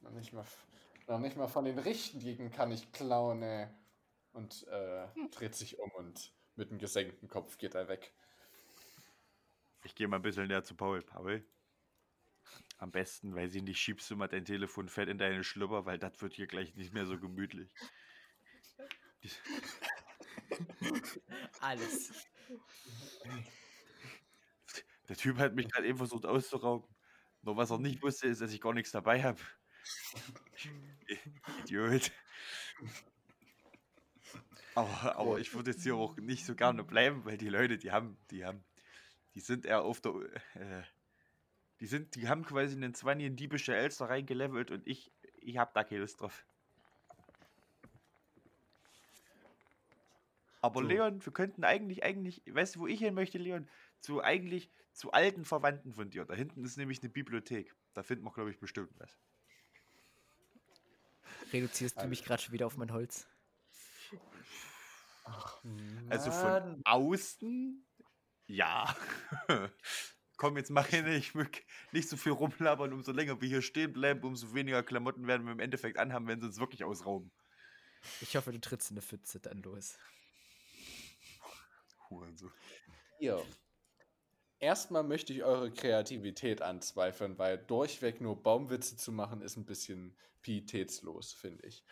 [0.00, 0.44] noch nicht mal,
[1.06, 3.68] noch nicht mal von den Richtigen kann ich klauen, ey.
[4.34, 8.12] Und äh, dreht sich um und mit einem gesenkten Kopf geht er weg.
[9.82, 11.00] Ich gehe mal ein bisschen näher zu Paul.
[11.00, 11.42] Paul,
[12.76, 15.98] am besten, weil sie nicht schiebst du mal dein Telefon fett in deine Schlüpper, weil
[15.98, 17.72] das wird hier gleich nicht mehr so gemütlich.
[21.60, 22.12] Alles.
[25.08, 26.88] Der Typ hat mich gerade eben versucht auszurauben.
[27.42, 29.40] Nur was er nicht wusste, ist, dass ich gar nichts dabei habe.
[31.62, 32.10] Idiot.
[34.74, 37.92] Aber, aber ich würde jetzt hier auch nicht so gerne bleiben, weil die Leute, die
[37.92, 38.64] haben, die haben,
[39.34, 40.12] die sind eher auf der,
[40.54, 40.82] äh,
[41.80, 45.74] die sind, die haben quasi einen 20 in diebische Elster reingelevelt und ich, ich hab
[45.74, 46.46] da keine Lust drauf.
[50.60, 50.86] Aber So.
[50.86, 53.68] Leon, wir könnten eigentlich, eigentlich, weißt du, wo ich hin möchte, Leon?
[54.00, 56.24] Zu eigentlich, zu alten Verwandten von dir.
[56.24, 57.74] Da hinten ist nämlich eine Bibliothek.
[57.92, 59.18] Da finden wir, glaube ich, bestimmt was.
[61.52, 63.26] Reduzierst du mich gerade schon wieder auf mein Holz?
[66.08, 67.86] Also von außen,
[68.46, 68.96] ja.
[70.36, 71.34] Komm, jetzt mach ich nicht,
[71.92, 72.92] nicht so viel rumlabern.
[72.92, 76.40] Umso länger wir hier stehen bleiben, umso weniger Klamotten werden wir im Endeffekt anhaben, wenn
[76.40, 77.30] sie uns wirklich ausrauben.
[78.20, 79.98] Ich hoffe, du trittst in eine Pfütze dann los.
[82.08, 82.52] Hurensohn.
[83.18, 83.44] Ihr.
[84.58, 90.16] Erstmal möchte ich eure Kreativität anzweifeln, weil durchweg nur Baumwitze zu machen ist ein bisschen
[90.40, 91.84] pietätslos, finde ich.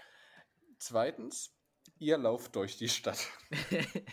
[0.79, 1.55] Zweitens,
[1.99, 3.29] ihr lauft durch die Stadt.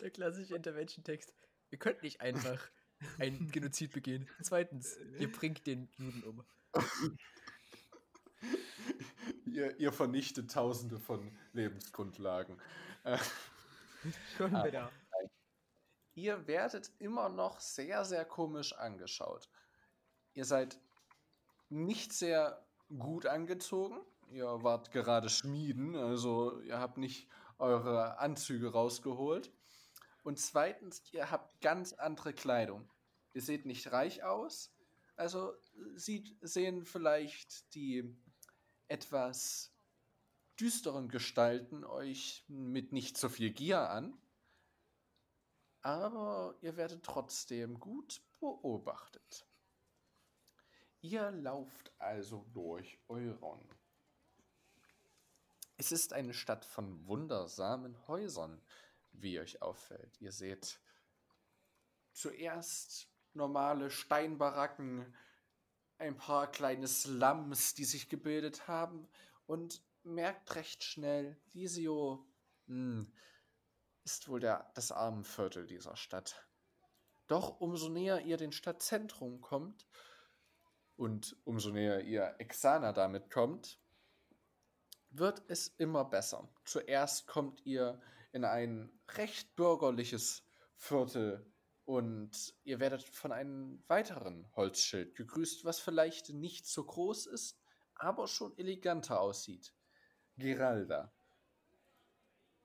[0.00, 1.32] Der klassische Intervention-Text.
[1.70, 2.70] Ihr könnt nicht einfach
[3.18, 4.28] einen Genozid begehen.
[4.42, 6.44] Zweitens, ihr bringt den Juden um.
[9.44, 12.60] Ihr, ihr vernichtet tausende von Lebensgrundlagen.
[14.36, 14.64] Schon Ah.
[14.64, 14.90] wieder.
[16.14, 19.48] ihr werdet immer noch sehr, sehr komisch angeschaut.
[20.34, 20.78] Ihr seid
[21.68, 22.64] nicht sehr
[22.98, 24.00] gut angezogen.
[24.30, 29.52] Ihr wart gerade Schmieden, also ihr habt nicht eure Anzüge rausgeholt.
[30.24, 32.90] Und zweitens, ihr habt ganz andere Kleidung.
[33.32, 34.72] Ihr seht nicht reich aus,
[35.16, 35.54] also
[35.94, 38.16] sieht, sehen vielleicht die
[38.88, 39.72] etwas
[40.60, 44.16] düsteren Gestalten euch mit nicht so viel Gier an.
[45.82, 49.46] Aber ihr werdet trotzdem gut beobachtet.
[51.00, 53.60] Ihr lauft also durch Euron.
[55.76, 58.60] Es ist eine Stadt von wundersamen Häusern,
[59.12, 60.20] wie euch auffällt.
[60.20, 60.80] Ihr seht
[62.12, 65.14] zuerst normale Steinbaracken,
[65.98, 69.06] ein paar kleine Slums, die sich gebildet haben
[69.46, 72.26] und merkt recht schnell, Visio
[72.66, 73.12] hm,
[74.04, 76.46] ist wohl der, das Armenviertel dieser Stadt.
[77.26, 79.86] Doch umso näher ihr den Stadtzentrum kommt
[80.96, 83.80] und umso näher ihr Exana damit kommt,
[85.10, 86.48] wird es immer besser.
[86.64, 88.00] Zuerst kommt ihr
[88.32, 91.52] in ein recht bürgerliches Viertel
[91.84, 97.58] und ihr werdet von einem weiteren Holzschild gegrüßt, was vielleicht nicht so groß ist,
[97.94, 99.72] aber schon eleganter aussieht.
[100.36, 101.12] Giralda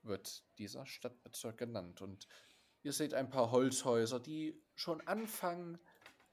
[0.03, 2.01] wird dieser Stadtbezirk genannt.
[2.01, 2.27] Und
[2.83, 5.79] ihr seht ein paar Holzhäuser, die schon anfangen,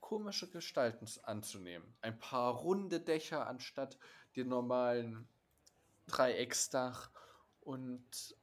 [0.01, 1.97] komische Gestalten anzunehmen.
[2.01, 3.99] Ein paar runde Dächer anstatt
[4.37, 5.29] dem normalen
[6.07, 7.11] Dreiecksdach
[7.61, 8.37] und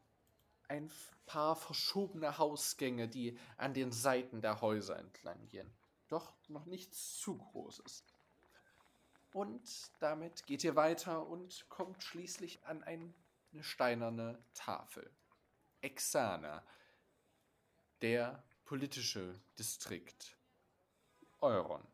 [0.67, 0.91] ein
[1.25, 5.73] paar verschobene Hausgänge, die an den Seiten der Häuser entlang gehen.
[6.08, 8.03] Doch noch nichts zu Großes.
[9.36, 13.13] Und damit geht ihr weiter und kommt schließlich an eine
[13.60, 15.12] steinerne Tafel.
[15.82, 16.65] Exana,
[18.02, 20.38] der politische Distrikt
[21.41, 21.86] Euron.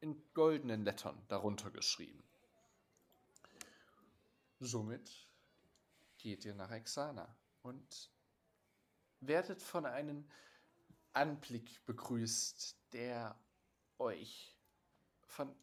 [0.00, 2.22] In goldenen Lettern darunter geschrieben.
[4.60, 5.10] Somit
[6.18, 8.10] geht ihr nach Exana und
[9.20, 10.30] werdet von einem
[11.14, 13.34] Anblick begrüßt, der
[13.96, 14.54] euch
[15.22, 15.56] von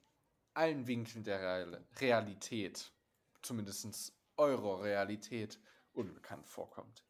[0.56, 2.92] allen Winkeln der Realität,
[3.42, 5.60] zumindest eurer Realität,
[5.94, 7.06] unbekannt vorkommt.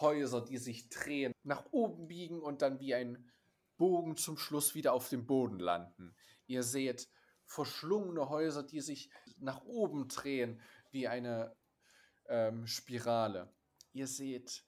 [0.00, 3.30] Häuser, die sich drehen, nach oben biegen und dann wie ein
[3.76, 6.14] Bogen zum Schluss wieder auf dem Boden landen.
[6.46, 7.08] Ihr seht
[7.46, 11.56] verschlungene Häuser, die sich nach oben drehen wie eine
[12.28, 13.52] ähm, Spirale.
[13.92, 14.64] Ihr seht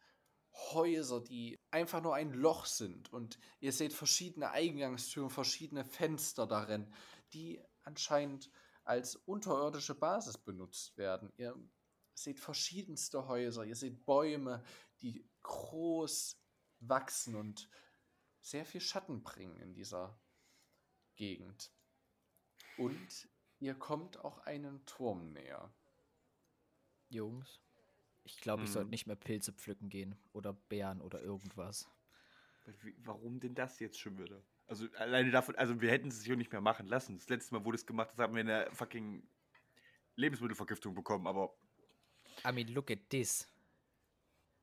[0.72, 6.92] Häuser, die einfach nur ein Loch sind und ihr seht verschiedene Eingangstüren, verschiedene Fenster darin,
[7.32, 8.50] die anscheinend
[8.84, 11.32] als unterirdische Basis benutzt werden.
[11.36, 11.56] Ihr
[12.14, 14.62] seht verschiedenste Häuser, ihr seht Bäume,
[15.00, 16.40] die groß
[16.80, 17.68] wachsen und
[18.40, 20.18] sehr viel Schatten bringen in dieser
[21.16, 21.72] Gegend.
[22.78, 25.72] Und ihr kommt auch einen Turm näher.
[27.08, 27.60] Jungs,
[28.24, 28.90] ich glaube, ich sollte Mhm.
[28.90, 31.88] nicht mehr Pilze pflücken gehen oder Beeren oder irgendwas.
[32.98, 34.42] Warum denn das jetzt schon wieder?
[34.70, 37.18] Also alleine davon, also wir hätten es sich auch nicht mehr machen lassen.
[37.18, 39.28] Das letzte Mal, wo das gemacht hast, haben wir eine fucking
[40.14, 41.52] Lebensmittelvergiftung bekommen, aber
[42.46, 43.48] I mean, look at this.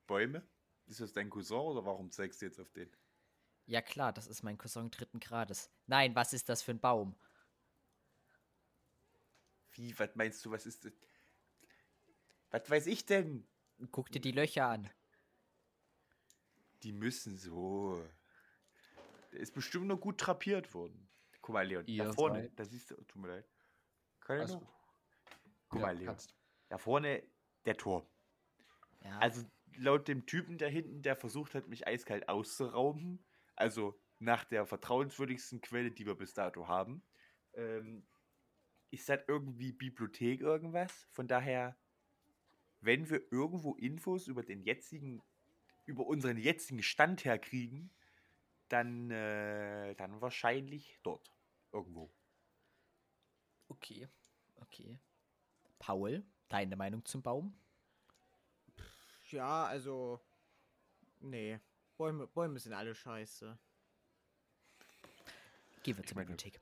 [0.06, 0.42] Bäume?
[0.86, 2.90] Ist das dein Cousin oder warum zeigst du jetzt auf den?
[3.66, 5.70] Ja klar, das ist mein Cousin dritten Grades.
[5.86, 7.14] Nein, was ist das für ein Baum?
[9.72, 10.92] Wie, was meinst du, was ist das?
[12.50, 13.46] Was weiß ich denn?
[13.92, 14.88] Guck dir die Löcher an.
[16.82, 18.02] Die müssen so.
[19.38, 21.08] Ist bestimmt noch gut trapiert worden.
[21.40, 23.48] Guck mal, Leon, Ihr da vorne, seid- da siehst du, tut mir leid.
[24.20, 24.60] Kann ich noch?
[25.68, 26.34] Guck Ja, mal, Leon, kannst.
[26.68, 27.22] da vorne
[27.64, 28.04] der Turm.
[29.04, 29.44] Ja, Also
[29.76, 33.24] laut dem Typen da hinten, der versucht hat, mich eiskalt auszurauben,
[33.54, 37.02] also nach der vertrauenswürdigsten Quelle, die wir bis dato haben,
[37.54, 38.04] ähm,
[38.90, 41.06] ist das irgendwie Bibliothek irgendwas?
[41.12, 41.78] Von daher,
[42.80, 45.22] wenn wir irgendwo Infos über den jetzigen,
[45.84, 47.90] über unseren jetzigen Stand herkriegen,
[48.68, 51.30] dann, äh, dann wahrscheinlich dort
[51.72, 52.10] irgendwo.
[53.68, 54.08] okay,
[54.60, 54.98] okay.
[55.78, 57.58] Paul, deine Meinung zum Baum?
[59.30, 60.20] Ja, also.
[61.20, 61.60] Nee.
[61.96, 63.58] Bäume, Bäume sind alle scheiße.
[65.82, 66.60] Gehen wir zur meine- Bibliothek.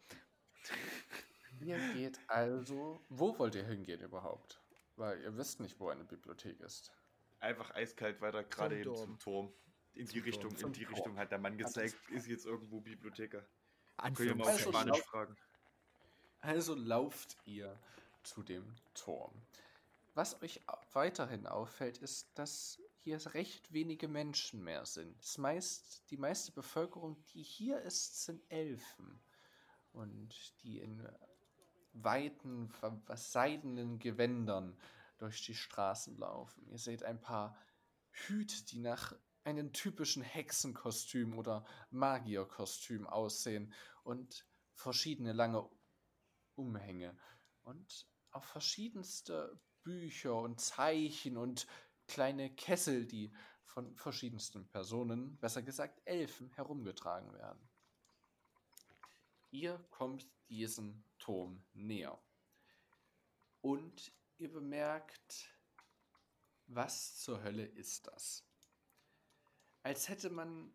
[1.60, 3.00] Ihr geht also.
[3.08, 4.60] Wo wollt ihr hingehen überhaupt?
[4.96, 6.92] Weil ihr wisst nicht, wo eine Bibliothek ist.
[7.40, 8.96] Einfach eiskalt weiter, gerade eben Turm.
[8.96, 9.52] zum Turm.
[9.96, 10.84] In die Richtung, in die.
[10.84, 13.44] Richtung hat der Mann gezeigt, ist jetzt irgendwo Bibliotheker.
[13.96, 14.70] Könnt ihr mal auf Also.
[14.70, 15.36] Spanisch laut- fragen.
[16.40, 17.78] Also lauft ihr
[18.22, 19.32] zu dem Turm.
[20.14, 20.60] Was euch
[20.92, 25.18] weiterhin auffällt, ist, dass hier recht wenige Menschen mehr sind.
[25.22, 29.20] Das meist, die meiste Bevölkerung, die hier ist, sind Elfen.
[29.92, 31.08] Und die in
[31.94, 32.70] weiten,
[33.14, 34.76] seidenen Gewändern
[35.18, 36.66] durch die Straßen laufen.
[36.68, 37.56] Ihr seht ein paar
[38.10, 39.14] Hüte, die nach
[39.46, 43.72] einem typischen Hexenkostüm oder Magierkostüm aussehen
[44.02, 44.44] und
[44.74, 45.70] verschiedene lange
[46.56, 47.16] Umhänge
[47.62, 51.68] und auch verschiedenste Bücher und Zeichen und
[52.08, 53.32] kleine Kessel, die
[53.64, 57.68] von verschiedensten Personen, besser gesagt Elfen, herumgetragen werden.
[59.52, 62.20] Ihr kommt diesem Turm näher
[63.60, 65.50] und ihr bemerkt,
[66.66, 68.44] was zur Hölle ist das?
[69.86, 70.72] Als hätte man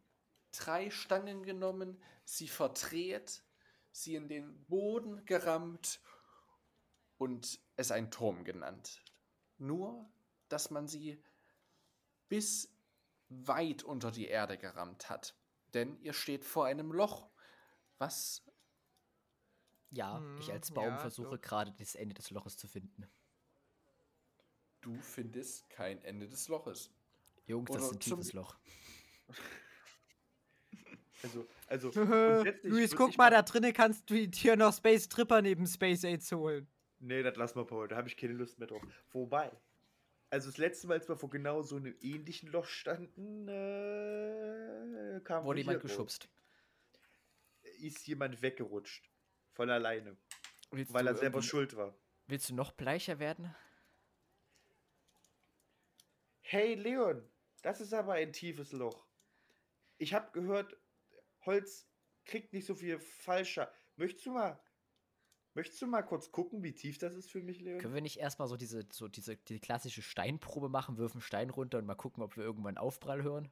[0.54, 3.44] drei Stangen genommen, sie verdreht,
[3.92, 6.00] sie in den Boden gerammt
[7.18, 9.04] und es ein Turm genannt.
[9.58, 10.10] Nur,
[10.48, 11.22] dass man sie
[12.30, 12.74] bis
[13.28, 15.36] weit unter die Erde gerammt hat.
[15.74, 17.30] Denn ihr steht vor einem Loch,
[17.98, 18.46] was
[19.90, 21.42] Ja, ich Hm, als Baum ja, versuche doch.
[21.42, 23.10] gerade das Ende des Loches zu finden.
[24.82, 26.92] du findest kein Ende des Loches.
[27.46, 28.58] Jungs, das Oder ist ein tiefes Loch.
[31.24, 31.92] Also, also
[32.64, 36.68] Luis, guck mal, da drinnen kannst du dir noch Space Tripper neben Space Aids holen.
[37.00, 37.88] Nee, das lass mal, Paul.
[37.88, 38.82] Da habe ich keine Lust mehr drauf.
[39.12, 39.52] Wobei,
[40.30, 45.44] also das letzte Mal, als wir vor genau so einem ähnlichen Loch standen, äh, kam
[45.46, 46.30] Wurde jemand geschubst.
[47.80, 49.10] Ist jemand weggerutscht.
[49.54, 50.16] Von alleine.
[50.72, 51.94] Willst Weil er selber irgendwie- schuld war.
[52.28, 53.54] Willst du noch bleicher werden?
[56.42, 57.24] Hey Leon,
[57.62, 59.06] das ist aber ein tiefes Loch.
[59.98, 60.76] Ich habe gehört,
[61.46, 61.88] Holz
[62.26, 63.72] kriegt nicht so viel Falscher.
[63.96, 64.60] Möchtest du mal,
[65.54, 67.80] möchtest du mal kurz gucken, wie tief das ist für mich, Leon?
[67.80, 71.78] Können wir nicht erstmal so diese, so diese die klassische Steinprobe machen, wirfen Stein runter
[71.78, 73.52] und mal gucken, ob wir irgendwann Aufprall hören?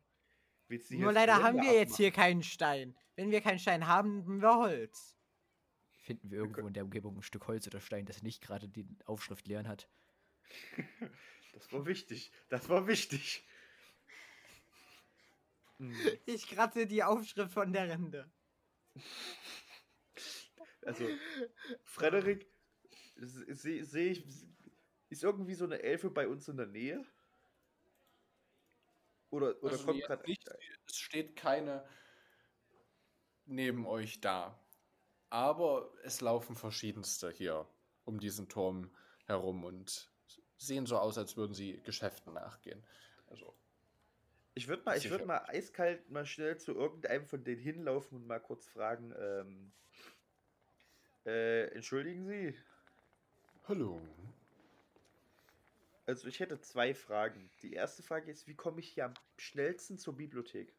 [0.69, 1.95] Nur jetzt leider Wände haben wir jetzt abmachen?
[1.97, 2.95] hier keinen Stein.
[3.15, 5.15] Wenn wir keinen Stein haben, haben wir Holz.
[5.97, 8.87] Finden wir irgendwo in der Umgebung ein Stück Holz oder Stein, das nicht gerade die
[9.05, 9.89] Aufschrift Leon hat?
[11.51, 12.31] Das war wichtig.
[12.49, 13.43] Das war wichtig.
[15.79, 18.29] Hm, Ich kratze die Aufschrift von der Rinde.
[20.85, 21.05] Also,
[21.83, 22.47] Frederik,
[23.17, 24.23] sehe seh ich,
[25.09, 27.05] ist irgendwie so eine Elfe bei uns in der Nähe?
[29.31, 30.49] Oder, oder Also kommt gerade nicht,
[30.87, 31.87] es steht keine
[33.45, 34.59] neben euch da.
[35.29, 37.67] Aber es laufen verschiedenste hier
[38.05, 40.11] um diesen Turm herum und
[40.57, 42.83] sehen so aus, als würden sie Geschäften nachgehen.
[43.27, 43.55] Also,
[44.59, 48.27] Ich würde mal, ich würd mal eiskalt mal schnell zu irgendeinem von denen hinlaufen und
[48.27, 49.71] mal kurz fragen, ähm,
[51.25, 52.53] äh, entschuldigen Sie,
[53.69, 54.01] hallo.
[56.05, 57.49] also ich hätte zwei Fragen.
[57.61, 60.75] Die erste Frage ist, wie komme ich hier am schnellsten zur Bibliothek?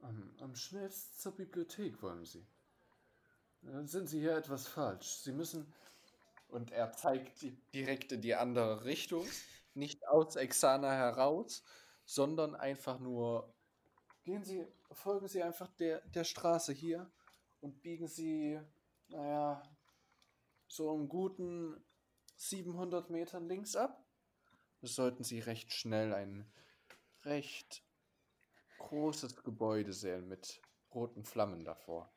[0.00, 2.46] Am, am schnellsten zur Bibliothek wollen Sie.
[3.60, 5.16] Dann sind Sie hier etwas falsch.
[5.18, 5.70] Sie müssen.
[6.48, 9.28] Und er zeigt di- direkt in die andere Richtung.
[9.74, 11.62] Nicht aus Exana heraus,
[12.04, 13.54] sondern einfach nur.
[14.24, 17.10] Gehen Sie, folgen Sie einfach der, der Straße hier
[17.60, 18.60] und biegen Sie,
[19.08, 19.62] naja,
[20.66, 21.84] so einen guten
[22.36, 24.04] 700 Metern links ab.
[24.80, 26.52] Sollten Sie recht schnell ein
[27.24, 27.82] recht
[28.78, 30.62] großes Gebäude sehen mit
[30.94, 32.12] roten Flammen davor.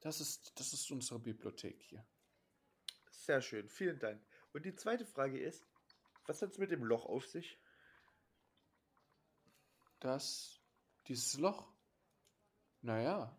[0.00, 2.04] Das ist, das ist unsere Bibliothek hier.
[3.10, 4.22] Sehr schön, vielen Dank.
[4.52, 5.66] Und die zweite Frage ist,
[6.30, 7.58] was hat es mit dem Loch auf sich?
[9.98, 10.60] Das,
[11.08, 11.68] dieses Loch.
[12.82, 13.36] Naja,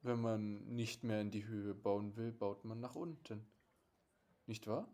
[0.00, 3.46] wenn man nicht mehr in die Höhe bauen will, baut man nach unten.
[4.46, 4.92] Nicht wahr?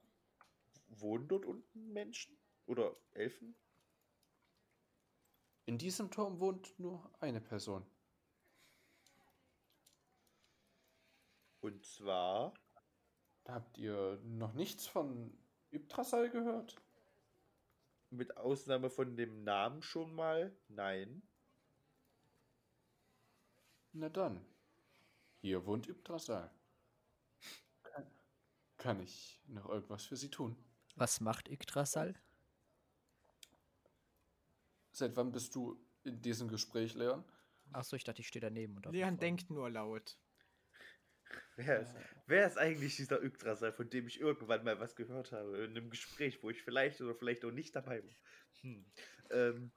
[0.88, 2.36] Wohnen dort unten Menschen?
[2.66, 3.56] Oder Elfen?
[5.64, 7.86] In diesem Turm wohnt nur eine Person.
[11.62, 12.52] Und zwar,
[13.48, 15.32] Habt ihr noch nichts von
[15.70, 16.76] Yggdrasil gehört?
[18.10, 21.22] mit Ausnahme von dem Namen schon mal, nein.
[23.92, 24.44] Na dann,
[25.40, 26.50] hier wohnt Yggdrasil.
[27.82, 28.06] Kann,
[28.76, 30.56] kann ich noch irgendwas für Sie tun?
[30.96, 32.14] Was macht Yggdrasil?
[34.92, 37.24] Seit wann bist du in diesem Gespräch, Leon?
[37.72, 38.76] Achso, ich dachte, ich stehe daneben.
[38.76, 39.18] Und Leon fragen.
[39.18, 40.16] denkt nur laut.
[41.56, 45.58] Wer ist, wer ist eigentlich dieser Yggdrasil, von dem ich irgendwann mal was gehört habe?
[45.64, 48.14] In einem Gespräch, wo ich vielleicht oder vielleicht auch nicht dabei war.
[48.62, 48.84] Hm.
[49.30, 49.72] Ähm,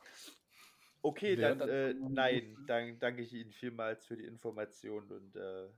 [1.01, 5.35] okay, Wer dann dann- äh, nein, dann danke ich Ihnen vielmals für die Information und
[5.35, 5.69] äh,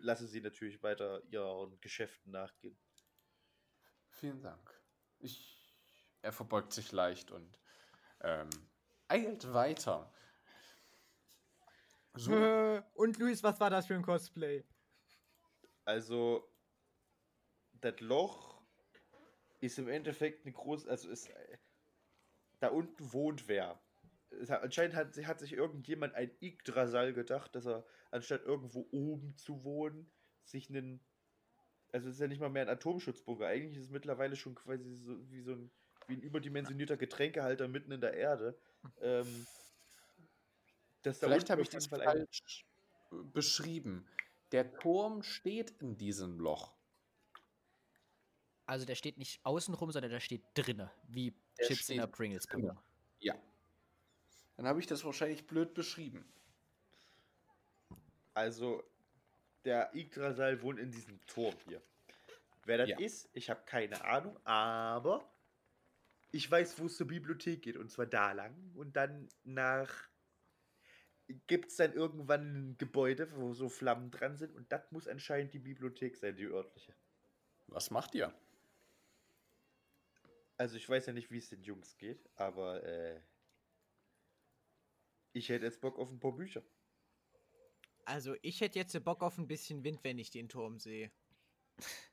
[0.00, 2.76] lasse Sie natürlich weiter Ihren Geschäften nachgehen.
[4.10, 4.70] Vielen Dank.
[5.20, 5.60] Ich
[6.22, 7.60] er verbeugt sich leicht und
[8.22, 8.48] ähm,
[9.08, 10.10] eilt weiter.
[12.14, 12.32] So,
[12.94, 14.64] Und Luis, was war das für ein Cosplay?
[15.84, 16.48] Also,
[17.80, 18.62] das Loch
[19.60, 21.30] ist im Endeffekt eine große, also ist,
[22.60, 23.80] da unten wohnt wer.
[24.48, 29.64] Hat, anscheinend hat, hat sich irgendjemand ein Yggdrasil gedacht, dass er anstatt irgendwo oben zu
[29.64, 30.10] wohnen,
[30.44, 31.00] sich einen,
[31.92, 34.94] also es ist ja nicht mal mehr ein Atomschutzbunker, eigentlich ist es mittlerweile schon quasi
[34.94, 35.70] so wie so ein,
[36.08, 38.58] wie ein überdimensionierter Getränkehalter mitten in der Erde.
[39.00, 39.46] Ähm,
[41.02, 42.66] vielleicht habe ich das falsch
[43.32, 44.06] beschrieben.
[44.54, 46.72] Der Turm steht in diesem Loch.
[48.66, 52.46] Also der steht nicht außenrum, sondern der steht drinne, wie Der Chips in der Pringles.
[52.46, 52.78] Packung.
[53.18, 53.34] Ja.
[54.56, 56.24] Dann habe ich das wahrscheinlich blöd beschrieben.
[58.34, 58.84] Also,
[59.64, 61.82] der Yggdrasil wohnt in diesem Turm hier.
[62.64, 62.98] Wer das Ja.
[63.00, 65.28] ist, ich habe keine Ahnung, aber
[66.30, 67.76] ich weiß, wo es zur Bibliothek geht.
[67.76, 68.54] Und zwar da lang.
[68.76, 70.08] Und dann nach.
[71.46, 74.54] Gibt es dann irgendwann ein Gebäude, wo so Flammen dran sind.
[74.54, 76.94] Und das muss anscheinend die Bibliothek sein, die örtliche.
[77.66, 78.34] Was macht ihr?
[80.56, 83.20] Also, ich weiß ja nicht, wie es den Jungs geht, aber äh,
[85.32, 86.62] ich hätte jetzt Bock auf ein paar Bücher.
[88.04, 91.10] Also, ich hätte jetzt Bock auf ein bisschen Wind, wenn ich den Turm sehe.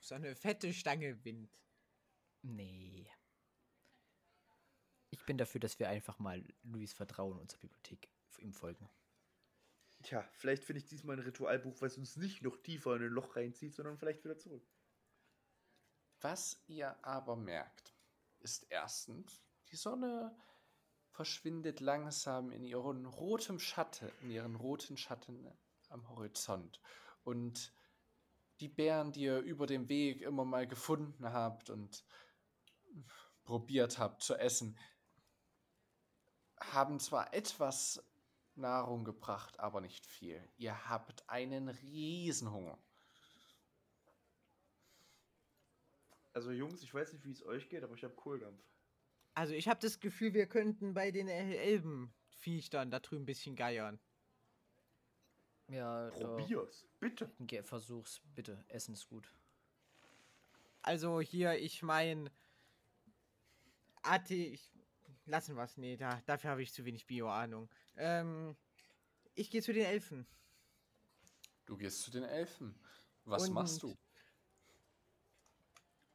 [0.00, 1.50] So eine fette Stange Wind.
[2.42, 3.10] Nee.
[5.10, 8.08] Ich bin dafür, dass wir einfach mal Luis vertrauen zur Bibliothek
[8.38, 8.88] ihm folgen.
[10.02, 13.36] Tja, vielleicht finde ich diesmal ein Ritualbuch, was uns nicht noch tiefer in ein Loch
[13.36, 14.66] reinzieht, sondern vielleicht wieder zurück.
[16.20, 17.94] Was ihr aber merkt,
[18.40, 20.36] ist erstens, die Sonne
[21.10, 25.50] verschwindet langsam in ihren roten Schatten, in ihren roten Schatten
[25.88, 26.80] am Horizont.
[27.24, 27.72] Und
[28.60, 32.04] die Bären, die ihr über dem Weg immer mal gefunden habt und
[33.44, 34.78] probiert habt zu essen,
[36.60, 38.02] haben zwar etwas
[38.58, 40.42] Nahrung gebracht, aber nicht viel.
[40.56, 42.78] Ihr habt einen Riesenhunger.
[46.32, 48.62] Also Jungs, ich weiß nicht, wie es euch geht, aber ich habe Kohldampf.
[49.34, 53.54] Also, ich habe das Gefühl, wir könnten bei den El- Elbenviechtern da drüben ein bisschen
[53.54, 54.00] geiern.
[55.68, 56.10] Ja.
[56.10, 57.30] Probier's, bitte.
[57.40, 58.64] Ge- Versuch's, bitte.
[58.68, 59.32] Essen ist gut.
[60.82, 62.30] Also, hier, ich mein.
[64.02, 64.30] AT.
[64.30, 64.72] Ich,
[65.28, 65.76] lassen wir's.
[65.76, 67.68] Nee, da, dafür habe ich zu wenig Bio-Ahnung.
[67.96, 68.56] Ähm.
[69.34, 70.26] Ich gehe zu den Elfen.
[71.66, 72.74] Du gehst zu den Elfen.
[73.24, 73.90] Was machst du?
[73.90, 73.98] Und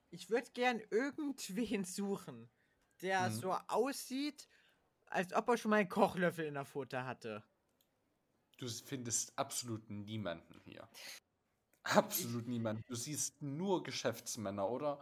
[0.10, 2.50] Ich würde gern irgendwen suchen,
[3.02, 3.34] der Mhm.
[3.34, 4.48] so aussieht,
[5.06, 7.44] als ob er schon mal einen Kochlöffel in der Pfote hatte.
[8.58, 10.88] Du findest absolut niemanden hier.
[11.84, 12.84] Absolut niemanden.
[12.88, 15.02] Du siehst nur Geschäftsmänner, oder?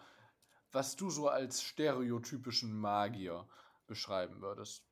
[0.71, 3.47] Was du so als stereotypischen Magier
[3.91, 4.85] beschreiben würdest.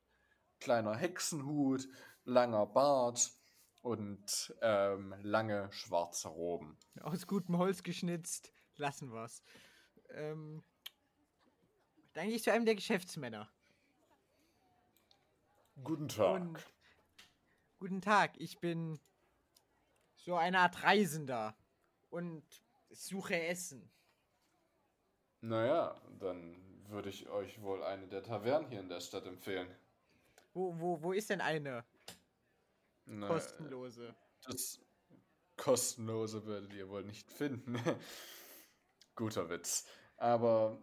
[0.60, 1.88] Kleiner Hexenhut,
[2.24, 3.32] langer Bart
[3.80, 6.76] und ähm, lange schwarze Roben.
[7.00, 8.52] Aus gutem Holz geschnitzt.
[8.76, 9.42] Lassen wir's.
[10.10, 10.62] Ähm,
[12.12, 13.50] dann gehe ich zu einem der Geschäftsmänner.
[15.82, 16.42] Guten Tag.
[16.42, 16.66] Und
[17.78, 19.00] guten Tag, ich bin
[20.16, 21.56] so eine Art Reisender
[22.10, 22.44] und
[22.90, 23.90] suche Essen.
[25.40, 29.68] naja, dann würde ich euch wohl eine der Tavernen hier in der Stadt empfehlen.
[30.52, 31.84] Wo, wo, wo ist denn eine
[33.06, 34.14] Na, kostenlose?
[34.44, 34.80] Das
[35.56, 37.78] kostenlose werdet ihr wohl nicht finden.
[39.14, 39.86] Guter Witz.
[40.16, 40.78] Aber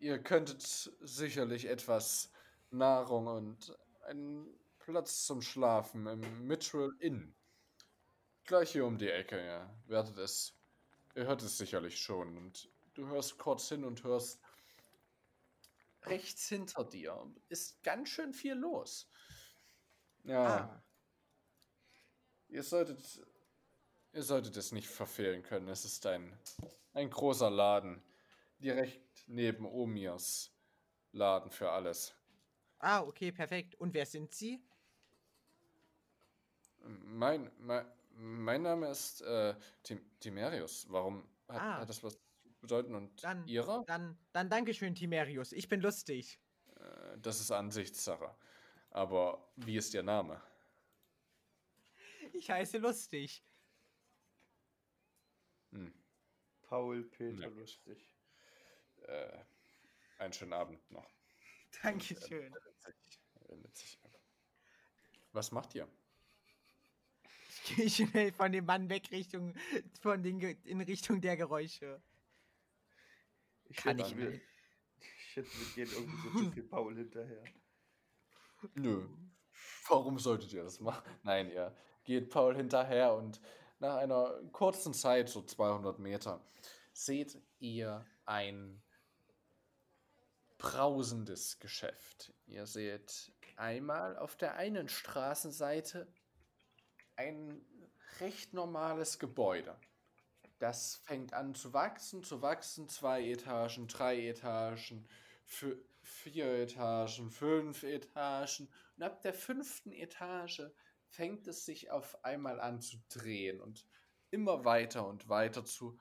[0.00, 2.30] ihr könntet sicherlich etwas
[2.70, 3.76] Nahrung und
[4.06, 4.46] einen
[4.78, 7.34] Platz zum Schlafen im Mitchell Inn.
[8.44, 9.70] Gleich hier um die Ecke, ja.
[9.86, 10.58] Werdet es.
[11.14, 12.36] Ihr hört es sicherlich schon.
[12.36, 14.40] Und du hörst kurz hin und hörst.
[16.04, 19.08] Rechts hinter dir ist ganz schön viel los.
[20.24, 20.44] Ja.
[20.44, 20.82] Ah,
[22.48, 23.24] Ihr solltet,
[24.12, 25.68] ihr solltet es nicht verfehlen können.
[25.68, 26.38] Es ist ein,
[26.92, 28.02] ein großer Laden.
[28.58, 30.52] Direkt neben Omirs
[31.12, 32.14] Laden für alles.
[32.78, 33.74] ah, okay, perfekt.
[33.76, 34.62] Und wer sind Sie?
[36.84, 40.86] Mein, mein, mein Name ist äh, Tim, Timerius.
[40.90, 41.80] Warum hat, Ah.
[41.80, 42.18] hat das was
[42.62, 42.94] bedeuten?
[42.94, 43.84] Und Dann, Ihrer?
[43.86, 45.52] dann, dann Dankeschön, Timerius.
[45.52, 46.40] Ich bin lustig.
[46.76, 48.34] Äh, das ist Ansichtssache.
[48.90, 50.40] Aber wie ist Ihr Name?
[52.32, 53.44] Ich heiße lustig.
[55.72, 55.92] Hm,
[56.62, 58.14] Paul Peter Ja, lustig.
[59.02, 59.44] äh,
[60.18, 61.10] einen schönen Abend noch.
[61.82, 62.54] Dankeschön.
[62.54, 64.20] Ab.
[65.32, 65.88] Was macht ihr?
[67.48, 69.54] Ich gehe schnell von dem Mann weg Richtung,
[70.00, 72.02] von den, in Richtung der Geräusche.
[73.72, 74.38] Ich Kann ich mir-
[75.32, 77.44] schätze, wir gehen irgendwie so ein bisschen Paul hinterher.
[78.74, 79.08] Nö.
[79.88, 81.10] Warum solltet ihr das machen?
[81.22, 83.40] Nein, ihr geht Paul hinterher und
[83.78, 86.44] nach einer kurzen Zeit, so 200 Meter,
[86.92, 88.82] seht ihr ein
[90.58, 92.32] brausendes Geschäft.
[92.46, 96.12] Ihr seht einmal auf der einen Straßenseite
[97.16, 97.64] ein
[98.20, 99.76] recht normales Gebäude.
[100.62, 105.08] Das fängt an zu wachsen, zu wachsen, zwei Etagen, drei Etagen,
[105.44, 108.68] vier Etagen, fünf Etagen.
[108.96, 110.62] Und ab der fünften Etage
[111.08, 113.84] fängt es sich auf einmal an zu drehen und
[114.30, 115.98] immer weiter und weiter zu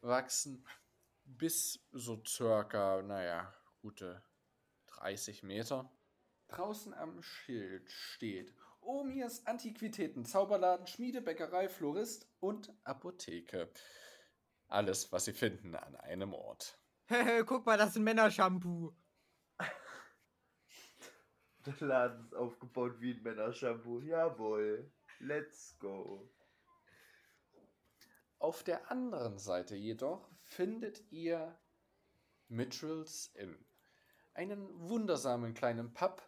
[0.00, 0.64] wachsen,
[1.24, 4.22] bis so circa, naja, gute
[4.86, 5.90] 30 Meter.
[6.46, 13.72] Draußen am Schild steht Omirs Antiquitäten, Zauberladen, Schmiede, Bäckerei, Florist und Apotheke.
[14.68, 16.78] Alles, was Sie finden an einem Ort.
[17.46, 18.94] Guck mal, das ist ein Männershampoo.
[21.66, 24.00] Der Laden ist aufgebaut wie ein Männershampoo.
[24.00, 24.90] Jawohl.
[25.20, 26.28] Let's go.
[28.38, 31.56] Auf der anderen Seite jedoch findet ihr
[32.48, 33.56] Mitchells Inn.
[34.34, 36.22] Einen wundersamen kleinen Pub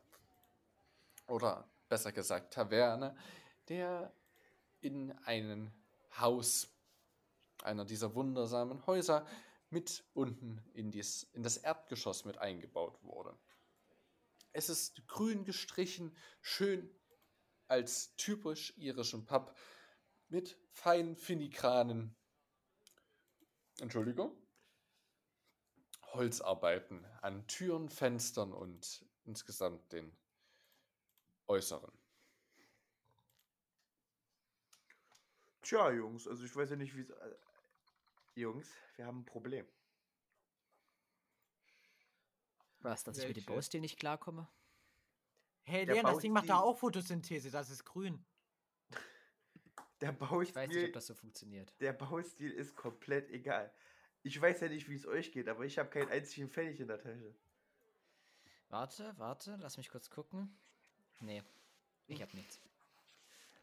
[1.27, 3.17] oder besser gesagt Taverne,
[3.69, 4.13] der
[4.81, 5.73] in ein
[6.19, 6.76] Haus,
[7.63, 9.27] einer dieser wundersamen Häuser,
[9.71, 13.37] mit unten in, dies, in das Erdgeschoss mit eingebaut wurde.
[14.53, 16.89] Es ist grün gestrichen, schön
[17.67, 19.57] als typisch irischen Pub
[20.29, 22.17] mit feinen filigranen,
[23.81, 24.35] Entschuldigung,
[26.13, 30.17] Holzarbeiten an Türen, Fenstern und insgesamt den
[31.49, 31.93] äußeren.
[35.63, 37.13] Tja, Jungs, also ich weiß ja nicht, wie es.
[38.37, 39.67] Jungs, wir haben ein Problem.
[42.81, 43.51] Was, dass ich mit dem Welche?
[43.57, 44.47] Baustil nicht klarkomme?
[45.65, 48.25] Hey, Der Leon, das Ding macht da Baustil- auch Photosynthese, das ist grün.
[50.03, 51.75] Der Ich weiß nicht, Baustil, ob das so funktioniert.
[51.81, 53.73] der Baustil ist komplett egal.
[54.23, 56.89] Ich weiß ja nicht, wie es euch geht, aber ich habe keinen einzigen Pfennig in
[56.89, 57.35] der Tasche.
[58.69, 60.55] Warte, warte, lass mich kurz gucken.
[61.21, 61.43] Nee,
[62.09, 62.61] ich hab nichts.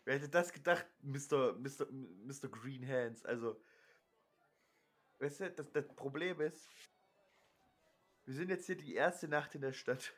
[0.06, 1.54] Wer hätte das gedacht, Mr.
[1.54, 1.86] Mr.
[1.92, 2.48] Mr.
[2.50, 3.24] Green Hands?
[3.26, 3.62] Also,
[5.24, 6.70] weißt du, das, das Problem ist,
[8.26, 10.14] wir sind jetzt hier die erste Nacht in der Stadt.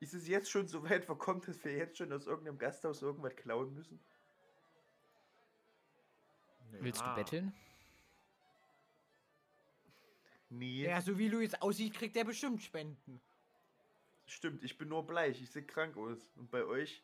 [0.00, 3.36] Ist es jetzt schon so weit verkommen, dass wir jetzt schon aus irgendeinem Gasthaus irgendwas
[3.36, 4.00] klauen müssen?
[6.72, 7.14] Willst du Ja.
[7.14, 7.54] betteln?
[10.48, 10.84] Nee.
[10.84, 13.20] Ja, so wie Luis aussieht, kriegt er bestimmt Spenden.
[14.26, 16.30] Stimmt, ich bin nur bleich, ich sehe krank aus.
[16.36, 17.02] Und bei euch?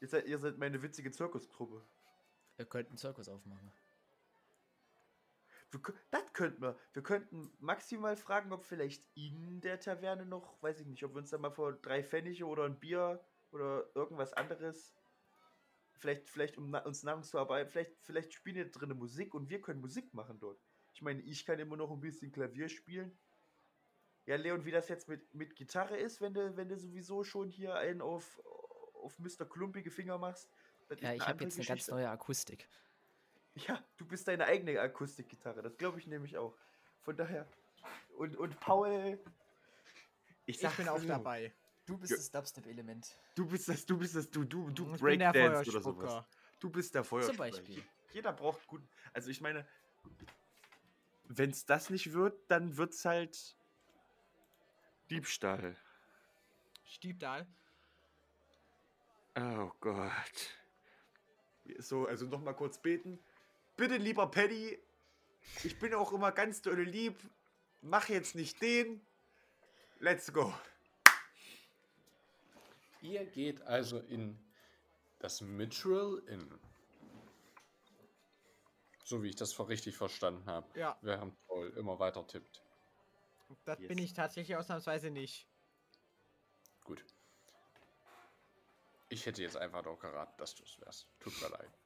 [0.00, 1.82] Ihr seid, ihr seid meine witzige Zirkusgruppe.
[2.56, 3.72] Wir könnten einen Zirkus aufmachen.
[5.72, 6.78] Wir, das könnten wir.
[6.92, 11.18] Wir könnten maximal fragen, ob vielleicht in der Taverne noch, weiß ich nicht, ob wir
[11.18, 14.94] uns da mal vor drei Pfennige oder ein Bier oder irgendwas anderes,
[15.92, 20.12] vielleicht, vielleicht um uns Nahrungszuarbeit, vielleicht, vielleicht spielen hier drinnen Musik und wir können Musik
[20.14, 20.60] machen dort.
[20.92, 23.16] Ich meine, ich kann immer noch ein bisschen Klavier spielen.
[24.26, 27.48] Ja, Leon, wie das jetzt mit, mit Gitarre ist, wenn du, wenn du sowieso schon
[27.48, 28.40] hier einen auf,
[28.94, 29.46] auf Mr.
[29.48, 30.48] Klumpige Finger machst.
[31.00, 32.68] Ja, ich habe jetzt eine ganz neue Akustik.
[33.54, 35.62] Ja, du bist deine eigene Akustikgitarre.
[35.62, 36.56] Das glaube ich nämlich auch.
[37.02, 37.46] Von daher.
[38.16, 39.18] Und, und Paul.
[40.46, 41.52] Ich bin auch dabei.
[41.86, 42.16] Du bist Ja.
[42.16, 43.16] das Dubstep-Element.
[43.34, 46.24] Du bist das, du bist das, du, du, du Ich Breakdance oder sowas.
[46.60, 47.38] Du bist der Feuerspucker.
[47.38, 47.82] Beispiel.
[48.12, 48.82] Jeder braucht gut.
[49.12, 49.66] Also ich meine,
[51.24, 53.56] wenn es das nicht wird, dann wird es halt
[55.10, 55.76] Diebstahl.
[56.84, 57.46] Stiebdahl.
[59.36, 60.58] Oh Gott.
[61.78, 63.18] So, also noch mal kurz beten.
[63.80, 64.78] Bitte, lieber Paddy,
[65.64, 67.18] ich bin auch immer ganz dolle lieb.
[67.80, 69.00] Mach jetzt nicht den.
[70.00, 70.52] Let's go.
[73.00, 74.38] Ihr geht also in
[75.18, 76.60] das Mitchell Inn.
[79.02, 80.78] So wie ich das vor richtig verstanden habe.
[80.78, 80.98] Ja.
[81.00, 82.62] Während Paul immer weiter tippt.
[83.64, 83.88] Das Yes.
[83.88, 85.48] bin ich tatsächlich ausnahmsweise nicht.
[86.84, 87.02] Gut.
[89.08, 91.08] Ich hätte jetzt einfach doch geraten, dass du es wärst.
[91.18, 91.79] Tut mir leid.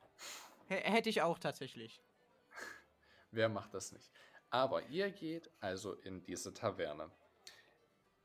[0.68, 2.02] Hätte ich auch tatsächlich.
[3.30, 4.10] Wer macht das nicht?
[4.50, 7.10] Aber ihr geht also in diese Taverne.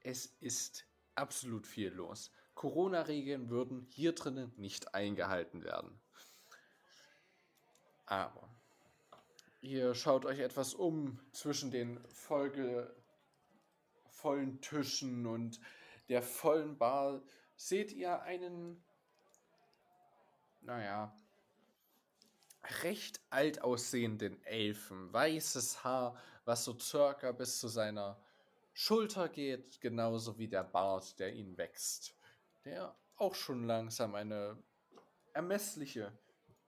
[0.01, 0.85] Es ist
[1.15, 2.31] absolut viel los.
[2.55, 5.99] Corona-Regeln würden hier drinnen nicht eingehalten werden.
[8.05, 8.49] Aber
[9.61, 12.95] ihr schaut euch etwas um zwischen den Folge,
[14.07, 15.59] vollen Tischen und
[16.09, 17.21] der vollen Bar.
[17.55, 18.83] Seht ihr einen,
[20.61, 21.15] naja,
[22.83, 25.11] recht alt aussehenden Elfen.
[25.11, 28.21] Weißes Haar, was so circa bis zu seiner
[28.73, 32.15] Schulter geht, genauso wie der Bart, der ihn wächst,
[32.65, 34.57] der auch schon langsam eine
[35.33, 36.17] ermessliche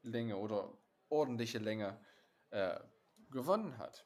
[0.01, 0.77] Länge oder
[1.09, 1.99] ordentliche Länge
[2.49, 2.79] äh,
[3.29, 4.05] gewonnen hat.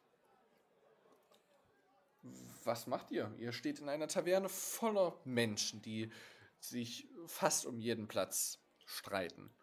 [2.63, 3.31] Was macht ihr?
[3.37, 6.11] Ihr steht in einer Taverne voller Menschen, die
[6.59, 9.53] sich fast um jeden Platz streiten.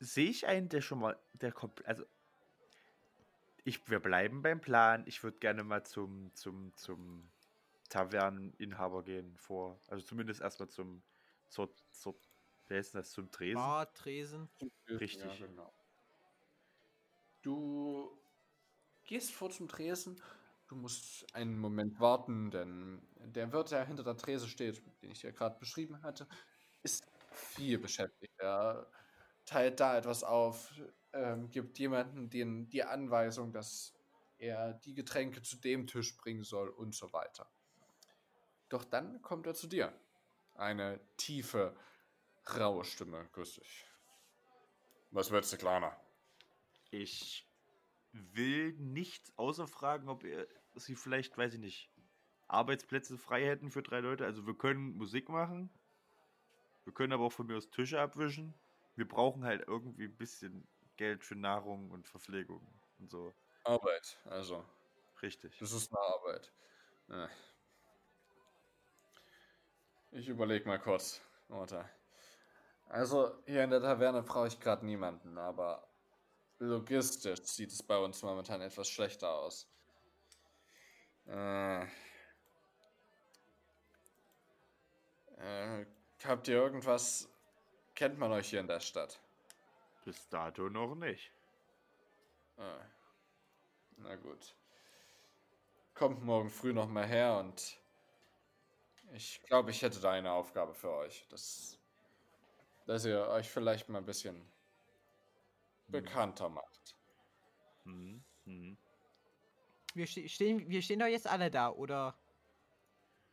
[0.00, 2.04] Sehe ich einen, der schon mal, der kommt, also
[3.64, 5.04] ich, wir bleiben beim Plan.
[5.06, 7.30] Ich würde gerne mal zum, zum, zum
[7.90, 9.78] Taverneninhaber gehen vor.
[9.88, 11.02] Also zumindest erstmal zum,
[11.48, 12.18] zur, zur,
[12.68, 13.56] wer ist das, zum Tresen?
[13.56, 14.48] Bar, Tresen.
[14.88, 15.38] Richtig.
[15.38, 15.72] Ja, genau.
[17.42, 18.18] Du
[19.04, 20.20] gehst vor zum Tresen.
[20.66, 25.20] Du musst einen Moment warten, denn der Wirt, der hinter der Trese steht, den ich
[25.20, 26.28] dir gerade beschrieben hatte,
[26.82, 28.32] ist viel beschäftigt.
[28.38, 28.88] Er
[29.46, 30.72] teilt da etwas auf,
[31.12, 33.94] ähm, gibt jemanden den, die Anweisung, dass
[34.38, 37.50] er die Getränke zu dem Tisch bringen soll und so weiter.
[38.68, 39.92] Doch dann kommt er zu dir.
[40.54, 41.76] Eine tiefe,
[42.56, 43.28] raue Stimme.
[43.32, 43.84] Grüß dich.
[45.10, 45.96] Was willst du, Kleiner?
[46.90, 47.48] Ich
[48.12, 51.90] will nichts außer fragen, ob ihr, sie vielleicht, weiß ich nicht,
[52.46, 54.24] Arbeitsplätze frei hätten für drei Leute.
[54.24, 55.70] Also wir können Musik machen.
[56.84, 58.54] Wir können aber auch von mir aus Tische abwischen.
[59.00, 62.60] Wir brauchen halt irgendwie ein bisschen Geld für Nahrung und Verpflegung
[62.98, 63.32] und so.
[63.64, 64.62] Arbeit, also.
[65.22, 65.56] Richtig.
[65.58, 66.52] Das ist eine Arbeit.
[67.08, 67.30] Ja.
[70.10, 71.88] Ich überlege mal kurz, Mutter.
[72.90, 75.88] Also, hier in der Taverne brauche ich gerade niemanden, aber
[76.58, 79.66] logistisch sieht es bei uns momentan etwas schlechter aus.
[81.26, 81.84] Äh,
[85.38, 85.86] äh,
[86.22, 87.30] habt ihr irgendwas?
[88.00, 89.20] Kennt man euch hier in der Stadt?
[90.06, 91.30] Bis dato noch nicht.
[92.56, 92.80] Ah.
[93.98, 94.56] Na gut.
[95.92, 97.78] Kommt morgen früh noch mal her und
[99.12, 101.26] ich glaube, ich hätte da eine Aufgabe für euch.
[101.28, 101.78] Das,
[102.86, 104.50] dass ihr euch vielleicht mal ein bisschen
[105.88, 106.96] bekannter macht.
[107.84, 108.78] Hm, hm.
[109.92, 112.16] Wir, ste stehen, wir stehen doch jetzt alle da, oder?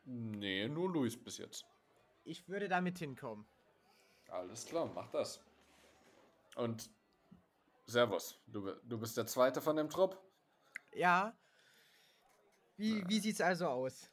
[0.04, 1.64] Nee, nur Luis bis jetzt.
[2.24, 3.46] Ich würde damit hinkommen.
[4.28, 5.40] Alles klar, mach das.
[6.56, 6.90] Und
[7.86, 10.20] Servus, du, du bist der Zweite von dem Trupp?
[10.92, 11.34] Ja.
[12.76, 14.10] Wie, wie sieht's also aus?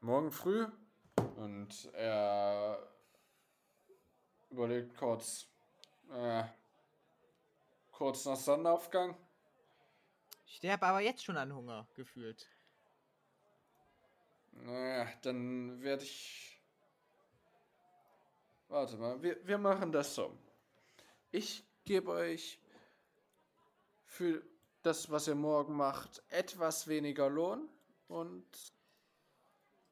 [0.00, 0.66] Morgen früh?
[1.36, 2.92] Und er
[4.50, 5.46] überlegt kurz,
[6.10, 6.44] äh,
[7.90, 9.16] kurz nach Sonnenaufgang.
[10.46, 12.48] Ich sterbe aber jetzt schon an Hunger, gefühlt.
[14.52, 16.51] Naja, dann werde ich.
[18.72, 20.34] Warte mal, wir, wir machen das so.
[21.30, 22.58] Ich gebe euch
[24.06, 24.42] für
[24.80, 27.68] das, was ihr morgen macht, etwas weniger Lohn
[28.08, 28.46] und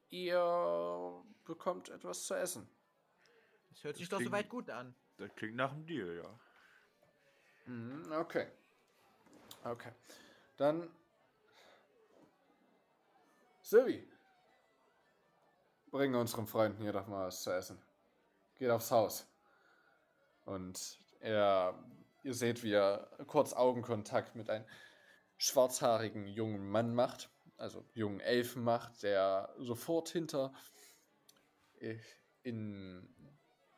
[0.08, 2.66] ihr bekommt etwas zu essen.
[3.68, 4.94] Das hört sich Das doch soweit klingt- gut an.
[5.18, 6.40] Das klingt nach einem Deal, ja.
[7.66, 8.46] Mhm, okay.
[9.62, 9.92] Okay.
[10.56, 10.88] Dann.
[13.60, 14.08] Silvi.
[15.90, 17.78] Bring unseren Freunden hier doch mal was zu essen.
[18.60, 19.26] Geht aufs Haus.
[20.44, 21.82] Und er,
[22.22, 24.66] ihr seht, wie er kurz Augenkontakt mit einem
[25.38, 30.52] schwarzhaarigen jungen Mann macht, also jungen Elfen macht, der sofort hinter
[31.78, 31.96] äh,
[32.42, 33.08] in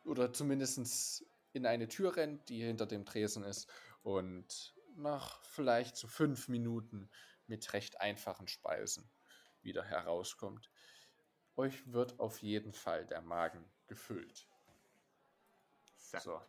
[0.03, 3.69] oder zumindest in eine Tür rennt, die hinter dem Tresen ist
[4.01, 7.09] und nach vielleicht so fünf Minuten
[7.47, 9.09] mit recht einfachen Speisen
[9.61, 10.69] wieder herauskommt.
[11.55, 14.45] Euch wird auf jeden Fall der Magen gefüllt.
[16.19, 16.39] So.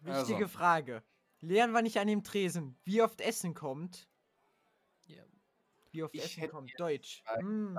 [0.00, 0.48] Wichtige Also.
[0.48, 1.02] Frage.
[1.40, 4.08] Lernen wir nicht an dem Tresen, wie oft Essen kommt?
[5.06, 5.22] Ja.
[5.90, 6.72] Wie oft Ich Essen hätte kommt?
[6.78, 7.22] Deutsch.
[7.42, 7.74] Mm.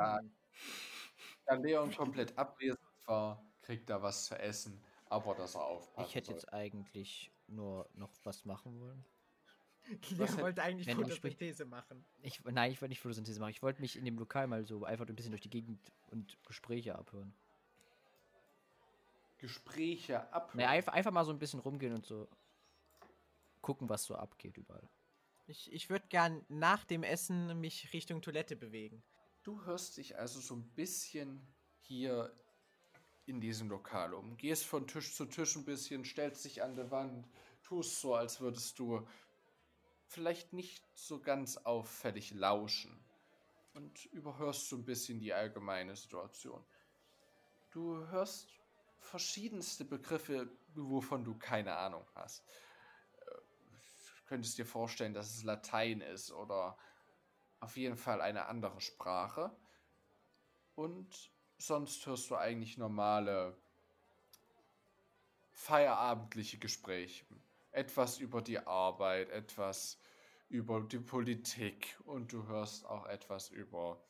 [1.45, 6.09] Da Leon komplett abwesend war, kriegt er was zu essen, aber dass er aufpasst.
[6.09, 9.03] Ich hätte jetzt eigentlich nur noch was machen wollen.
[10.09, 12.05] Leon hätt- wollte eigentlich Photosynthese machen.
[12.21, 13.51] Ich, nein, ich wollte nicht Photosynthese machen.
[13.51, 16.37] Ich wollte mich in dem Lokal mal so einfach ein bisschen durch die Gegend und
[16.45, 17.33] Gespräche abhören.
[19.41, 20.53] Gespräche ab.
[20.53, 22.29] Nee, einfach, einfach mal so ein bisschen rumgehen und so
[23.61, 24.87] gucken, was so abgeht überall.
[25.47, 29.03] Ich, ich würde gern nach dem Essen mich Richtung Toilette bewegen.
[29.43, 31.45] Du hörst dich also so ein bisschen
[31.79, 32.31] hier
[33.25, 34.37] in diesem Lokal um.
[34.37, 37.27] Gehst von Tisch zu Tisch ein bisschen, stellst dich an die Wand,
[37.63, 39.07] tust so, als würdest du
[40.05, 43.03] vielleicht nicht so ganz auffällig lauschen
[43.73, 46.63] und überhörst so ein bisschen die allgemeine Situation.
[47.71, 48.60] Du hörst
[49.01, 52.43] verschiedenste Begriffe, wovon du keine Ahnung hast.
[53.19, 53.31] Äh,
[54.27, 56.77] könntest dir vorstellen, dass es Latein ist oder
[57.59, 59.51] auf jeden Fall eine andere Sprache.
[60.75, 63.57] Und sonst hörst du eigentlich normale
[65.51, 67.25] feierabendliche Gespräche.
[67.71, 69.99] Etwas über die Arbeit, etwas
[70.49, 74.01] über die Politik und du hörst auch etwas über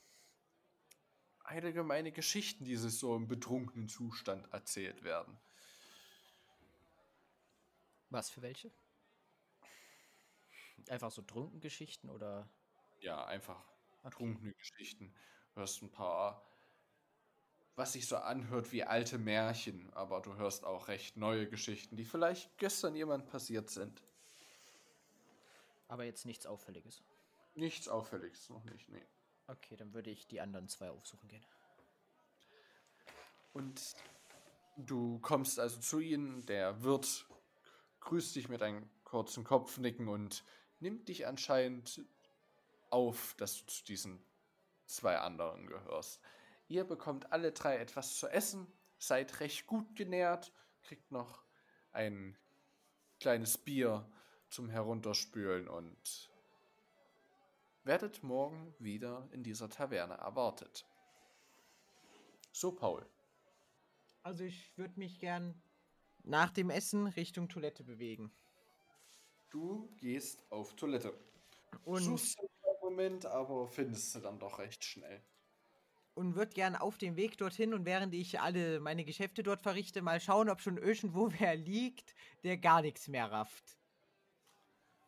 [1.43, 5.37] allgemeine Geschichten, die so im betrunkenen Zustand erzählt werden.
[8.09, 8.71] Was für welche?
[10.89, 12.49] Einfach so Trunkengeschichten oder?
[12.99, 13.63] Ja, einfach
[14.09, 15.13] trunkene Geschichten.
[15.53, 16.45] Du hörst ein paar,
[17.75, 22.05] was sich so anhört wie alte Märchen, aber du hörst auch recht neue Geschichten, die
[22.05, 24.03] vielleicht gestern jemand passiert sind.
[25.87, 27.03] Aber jetzt nichts Auffälliges.
[27.53, 29.05] Nichts Auffälliges, noch nicht, nee.
[29.47, 31.45] Okay, dann würde ich die anderen zwei aufsuchen gehen.
[33.53, 33.95] Und
[34.77, 37.27] du kommst also zu ihnen, der Wirt
[37.99, 40.43] grüßt dich mit einem kurzen Kopfnicken und
[40.79, 42.05] nimmt dich anscheinend
[42.89, 44.23] auf, dass du zu diesen
[44.85, 46.21] zwei anderen gehörst.
[46.67, 48.67] Ihr bekommt alle drei etwas zu essen,
[48.97, 51.43] seid recht gut genährt, kriegt noch
[51.91, 52.37] ein
[53.19, 54.09] kleines Bier
[54.49, 56.30] zum Herunterspülen und
[57.83, 60.85] werdet morgen wieder in dieser Taverne erwartet.
[62.51, 63.05] So, Paul.
[64.23, 65.61] Also ich würde mich gern
[66.23, 68.31] nach dem Essen Richtung Toilette bewegen.
[69.49, 71.13] Du gehst auf Toilette.
[71.85, 72.49] Und, Suchst einen
[72.81, 75.21] Moment, aber findest sie dann doch recht schnell.
[76.13, 80.01] und würde gern auf dem Weg dorthin und während ich alle meine Geschäfte dort verrichte,
[80.01, 82.13] mal schauen, ob schon irgendwo wer liegt,
[82.43, 83.77] der gar nichts mehr rafft.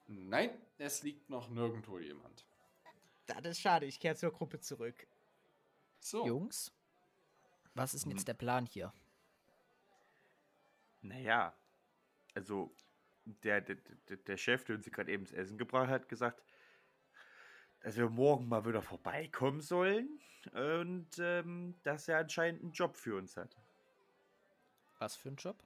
[0.07, 2.45] Nein, es liegt noch nirgendwo jemand.
[3.25, 5.07] Das ist schade, ich kehre zur Gruppe zurück.
[5.99, 6.71] So, Jungs,
[7.73, 8.93] was ist denn jetzt der Plan hier?
[11.01, 11.55] Naja,
[12.35, 12.75] also
[13.25, 13.75] der, der,
[14.09, 16.41] der, der Chef, der uns gerade eben das Essen gebracht hat, gesagt,
[17.81, 20.21] dass wir morgen mal wieder vorbeikommen sollen
[20.53, 23.55] und ähm, dass er anscheinend einen Job für uns hat.
[24.99, 25.61] Was für ein Job?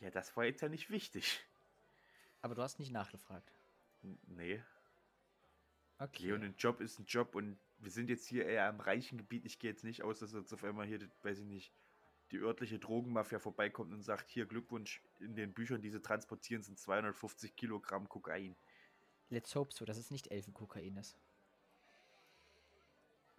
[0.00, 1.44] Ja, das war jetzt ja nicht wichtig.
[2.42, 3.52] Aber du hast nicht nachgefragt.
[4.02, 4.62] N- Nee,
[5.98, 6.24] Okay.
[6.24, 9.44] Leon, ein Job ist ein Job und wir sind jetzt hier eher im reichen Gebiet.
[9.44, 11.72] Ich gehe jetzt nicht aus, dass jetzt auf einmal hier, weiß ich nicht,
[12.30, 16.78] die örtliche Drogenmafia vorbeikommt und sagt, hier Glückwunsch, in den Büchern, die sie transportieren, sind
[16.78, 18.56] 250 Kilogramm Kokain.
[19.30, 21.16] Let's hope so, dass es nicht Elfenkokain ist.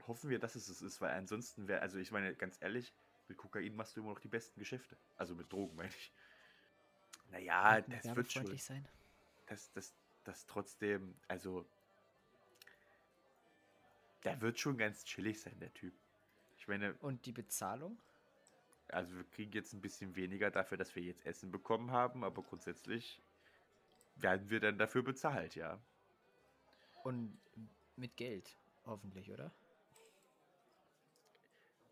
[0.08, 2.94] Hoffen wir, dass es es ist, weil ansonsten wäre, also ich meine, ganz ehrlich,
[3.28, 4.96] mit Kokain machst du immer noch die besten Geschäfte.
[5.18, 6.14] Also mit Drogen, meine ich.
[7.32, 8.58] Naja, das wird schon.
[8.58, 8.88] sein.
[9.48, 9.94] Das, das,
[10.24, 11.66] das trotzdem, also.
[14.26, 15.94] Der wird schon ganz chillig sein, der Typ.
[16.58, 17.98] Ich meine, Und die Bezahlung?
[18.90, 22.44] Also wir kriegen jetzt ein bisschen weniger dafür, dass wir jetzt Essen bekommen haben, aber
[22.44, 23.22] grundsätzlich
[24.16, 25.80] werden wir dann dafür bezahlt, ja.
[27.04, 27.38] Und
[27.96, 29.52] mit Geld, hoffentlich, oder?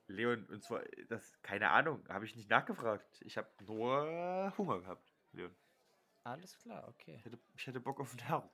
[0.07, 3.21] Leon, und zwar, das, keine Ahnung, habe ich nicht nachgefragt.
[3.21, 5.55] Ich habe nur Hunger gehabt, Leon.
[6.23, 7.15] Alles klar, okay.
[7.17, 8.49] Ich hätte, ich hätte Bock auf Nahrung.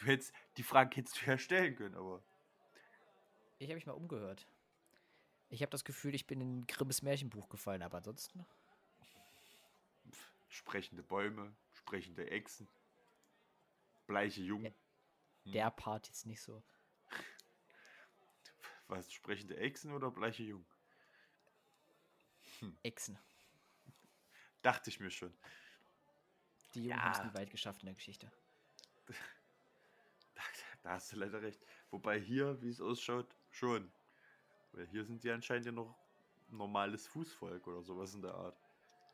[0.00, 2.22] Du hättest, die Frage hättest du ja stellen können, aber.
[3.60, 4.46] Ich habe mich mal umgehört.
[5.50, 8.46] Ich habe das Gefühl, ich bin in Grimmes Märchenbuch gefallen, aber ansonsten.
[10.48, 12.66] Sprechende Bäume, sprechende Echsen,
[14.06, 14.74] bleiche Jungen.
[15.44, 15.52] Hm.
[15.52, 16.62] Der Part jetzt nicht so.
[18.88, 20.66] Was, sprechende Echsen oder bleiche Jungen?
[22.82, 23.18] Echsen.
[24.62, 25.36] Dachte ich mir schon.
[26.74, 27.02] Die Jungen Ja.
[27.02, 28.32] haben es nie weit geschafft in der Geschichte.
[30.34, 30.42] Da,
[30.82, 31.60] da hast du leider recht.
[31.90, 33.92] Wobei hier, wie es ausschaut, schon.
[34.72, 35.94] Weil hier sind die anscheinend ja noch
[36.48, 38.56] normales Fußvolk oder sowas in der Art.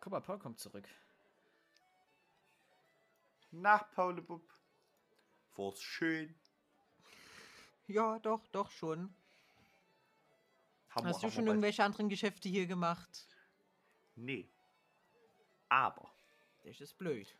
[0.01, 0.87] Guck mal, Paul kommt zurück.
[3.51, 4.43] Nach Paulebub.
[5.57, 6.35] War's schön.
[7.87, 9.15] Ja, doch, doch schon.
[10.91, 13.27] Haben Hast wir- du schon irgendwelche anderen Geschäfte hier gemacht?
[14.15, 14.49] Nee.
[15.69, 16.11] Aber,
[16.65, 17.37] Das ist blöd.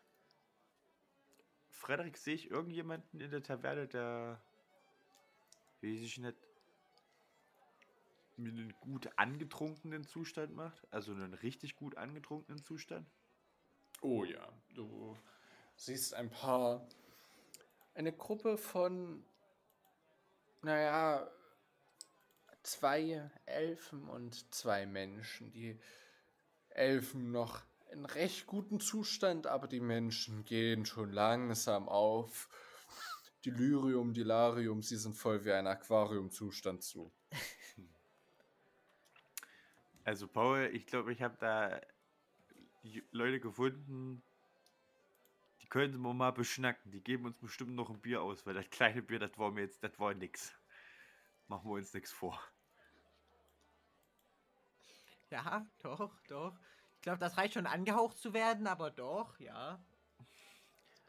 [1.71, 4.41] Frederik, sehe ich irgendjemanden in der Taverne, der,
[5.83, 6.37] weiß ich nicht,
[8.39, 10.87] mir einen gut angetrunkenen Zustand macht?
[10.93, 13.09] Also einen richtig gut angetrunkenen Zustand?
[14.03, 15.17] Oh ja, du
[15.77, 16.87] siehst ein paar.
[17.95, 19.25] Eine Gruppe von.
[20.63, 21.31] Naja.
[22.63, 25.53] Zwei Elfen und zwei Menschen.
[25.53, 25.79] Die
[26.71, 27.63] Elfen noch
[27.93, 32.49] in recht guten Zustand, aber die Menschen gehen schon langsam auf.
[33.45, 37.13] Delirium, Delarium, sie sind voll wie ein Aquariumzustand zu.
[40.07, 41.81] Also Paul, ich glaube, ich habe da
[43.11, 44.23] Leute gefunden,
[45.61, 46.93] die könnten wir mal beschnacken.
[46.93, 49.63] Die geben uns bestimmt noch ein Bier aus, weil das kleine Bier, das war mir
[49.63, 50.55] jetzt, das war nix.
[51.49, 52.41] Machen wir uns nichts vor.
[55.31, 56.57] Ja, doch, doch.
[56.95, 59.85] Ich glaube, das reicht schon angehaucht zu werden, aber doch, ja.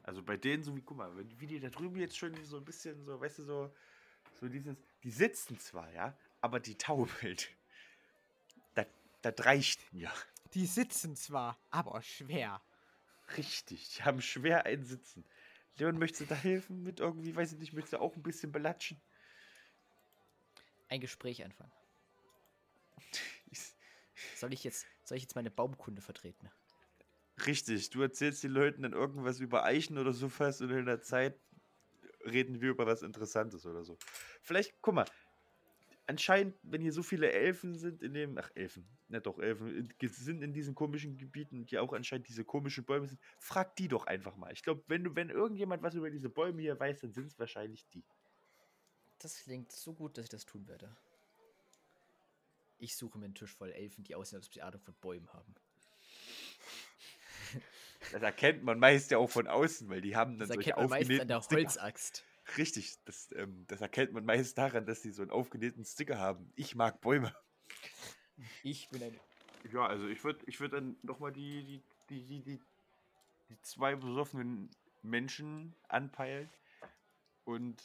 [0.02, 2.58] Also bei denen so wie, guck mal, wenn- wie die da drüben jetzt schon so
[2.58, 3.76] ein bisschen so, weißt du, so,
[4.34, 7.56] so dieses, die sitzen zwar, ja, aber die taubelt.
[9.22, 10.12] Das, reicht mir.
[10.54, 12.62] Die sitzen zwar, aber schwer.
[13.36, 15.26] Richtig, die haben schwer ein Sitzen.
[15.78, 18.52] Leon, möchtest du da helfen mit irgendwie, weiß ich nicht, möchtest du auch ein bisschen
[18.52, 19.00] belatschen?
[20.90, 21.72] Ein Gespräch anfangen.
[24.36, 26.50] Soll ich jetzt, soll ich jetzt meine Baumkunde vertreten?
[27.46, 31.02] Richtig, du erzählst den Leuten dann irgendwas über Eichen oder so fast und in der
[31.02, 31.40] Zeit
[32.26, 33.98] reden wir über was Interessantes oder so.
[34.42, 35.06] Vielleicht, guck mal,
[36.08, 40.42] anscheinend, wenn hier so viele Elfen sind in dem, ach Elfen, ne doch, Elfen, sind
[40.42, 44.36] in diesen komischen Gebieten, die auch anscheinend diese komischen Bäume sind, frag die doch einfach
[44.38, 44.52] mal.
[44.54, 47.38] Ich glaube, wenn du, wenn irgendjemand was über diese Bäume hier weiß, dann sind es
[47.38, 48.04] wahrscheinlich die.
[49.20, 50.96] Das klingt so gut, dass ich das tun werde.
[52.80, 55.32] Ich suche mir einen Tisch voll Elfen, die aussehen, als ob sie Ahnung von Bäumen
[55.34, 55.56] haben.
[58.12, 60.90] Das erkennt man meist ja auch von außen, weil die haben dann Das solche erkennt
[60.90, 61.84] man meistens an der aufgenähten Sticker.
[62.56, 66.52] Richtig, das, ähm, das erkennt man meist daran, dass die so einen aufgenähten Sticker haben.
[66.56, 67.36] Ich mag Bäume.
[68.64, 69.20] Ich bin ein.
[69.74, 72.60] Ja, also ich würde ich würd dann nochmal die, die, die, die, die,
[73.50, 74.70] die zwei besoffenen
[75.02, 76.50] Menschen anpeilen
[77.44, 77.82] und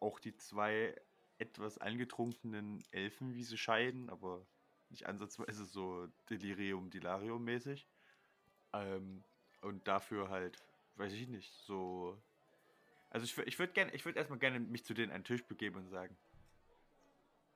[0.00, 0.94] auch die zwei
[1.38, 4.46] etwas angetrunkenen Elfen, wie sie scheiden, aber
[4.90, 7.88] nicht ansatzweise so Delirium, Delirium mäßig.
[8.72, 9.24] Ähm,
[9.60, 10.58] und dafür halt,
[10.96, 12.20] weiß ich nicht, so.
[13.12, 15.44] Also ich, ich würde gerne, ich würde erstmal gerne mich zu denen an den Tisch
[15.44, 16.16] begeben und sagen,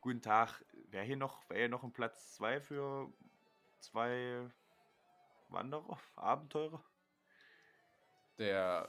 [0.03, 3.11] guten Tag, wäre hier noch, wäre hier noch ein Platz 2 für
[3.81, 4.51] zwei
[5.49, 6.85] Wanderer, Abenteurer?
[8.37, 8.87] Der,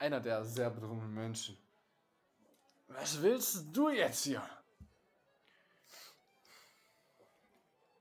[0.00, 1.56] einer der sehr betrunkenen Menschen.
[2.88, 4.42] Was willst du jetzt hier?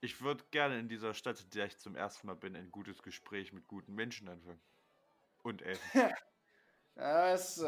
[0.02, 3.04] Ich würde gerne in dieser Stadt, in der ich zum ersten Mal bin, ein gutes
[3.04, 4.62] Gespräch mit guten Menschen anfangen.
[5.44, 6.12] Und Elfen.
[6.96, 7.64] Was?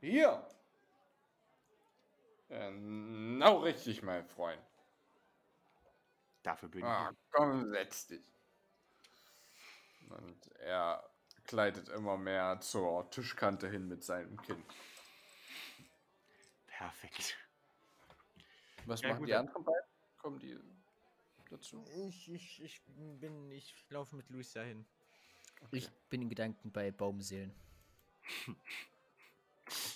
[0.00, 0.46] Hier.
[2.48, 4.62] Genau richtig, mein Freund.
[6.42, 7.18] Dafür bin Ah, ich.
[7.30, 8.22] komm, setz dich.
[10.08, 11.02] Und er
[11.44, 14.64] gleitet immer mehr zur Tischkante hin mit seinem Kind.
[16.66, 17.36] Perfekt.
[18.86, 19.84] Was Ja, machen gut, die anderen beiden?
[20.16, 20.58] Kommen die
[21.50, 21.84] dazu?
[22.08, 24.86] Ich, ich, ich bin, ich laufe mit Luis dahin.
[25.72, 27.52] Ich bin in Gedanken bei Baumseelen.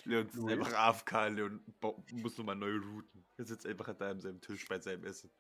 [0.05, 1.65] Leon ist einfach AFK, Leon
[2.13, 3.25] muss nochmal neu routen.
[3.37, 5.31] Er sitzt einfach da an seinem Tisch bei seinem Essen.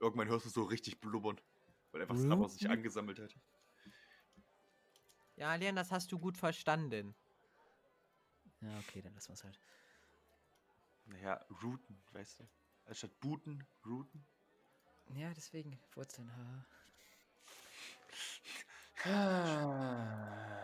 [0.00, 1.40] Irgendwann hörst du so richtig blubbern,
[1.92, 3.34] weil einfach das Sabber sich angesammelt hat.
[5.36, 7.14] Ja, Leon, das hast du gut verstanden.
[8.60, 9.58] Ja, okay, dann lassen wir es halt.
[11.06, 12.48] Naja, routen, weißt du.
[12.86, 14.26] Anstatt booten, routen.
[15.14, 16.30] Ja, deswegen Wurzeln.
[16.34, 16.66] haha.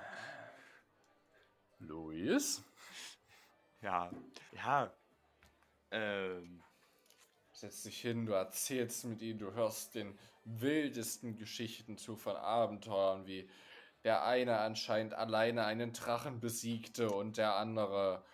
[1.80, 2.62] Luis?
[3.82, 4.10] Ja,
[4.52, 4.92] ja.
[5.90, 6.62] Ähm,
[7.60, 13.26] Setz dich hin, du erzählst mit ihm, du hörst den wildesten Geschichten zu von Abenteuern,
[13.26, 13.50] wie
[14.02, 18.24] der eine anscheinend alleine einen Drachen besiegte und der andere,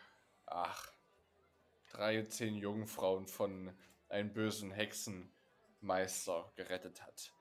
[0.46, 0.92] ach,
[1.90, 3.76] 13 Jungfrauen von
[4.08, 7.32] einem bösen Hexenmeister gerettet hat.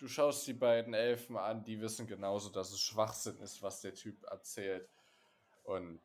[0.00, 3.92] Du schaust die beiden Elfen an, die wissen genauso, dass es Schwachsinn ist, was der
[3.92, 4.88] Typ erzählt.
[5.62, 6.00] Und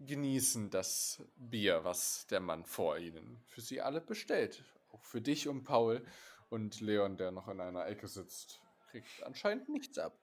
[0.00, 4.62] genießen das Bier, was der Mann vor ihnen für sie alle bestellt.
[4.92, 6.06] Auch für dich und Paul.
[6.50, 8.60] Und Leon, der noch in einer Ecke sitzt,
[8.90, 10.18] kriegt anscheinend nichts ab.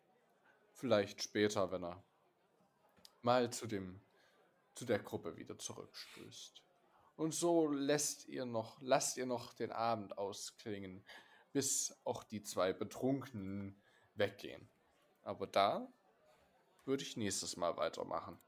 [0.76, 2.04] Vielleicht später, wenn er
[3.24, 4.00] mal zu dem
[4.76, 6.62] zu der Gruppe wieder zurückstößt.
[7.16, 11.04] Und so lässt ihr noch, lasst ihr noch den Abend ausklingen,
[11.52, 13.82] bis auch die zwei Betrunkenen
[14.16, 14.70] weggehen.
[15.24, 15.88] Aber da
[16.86, 18.40] würde ich nächstes Mal weitermachen.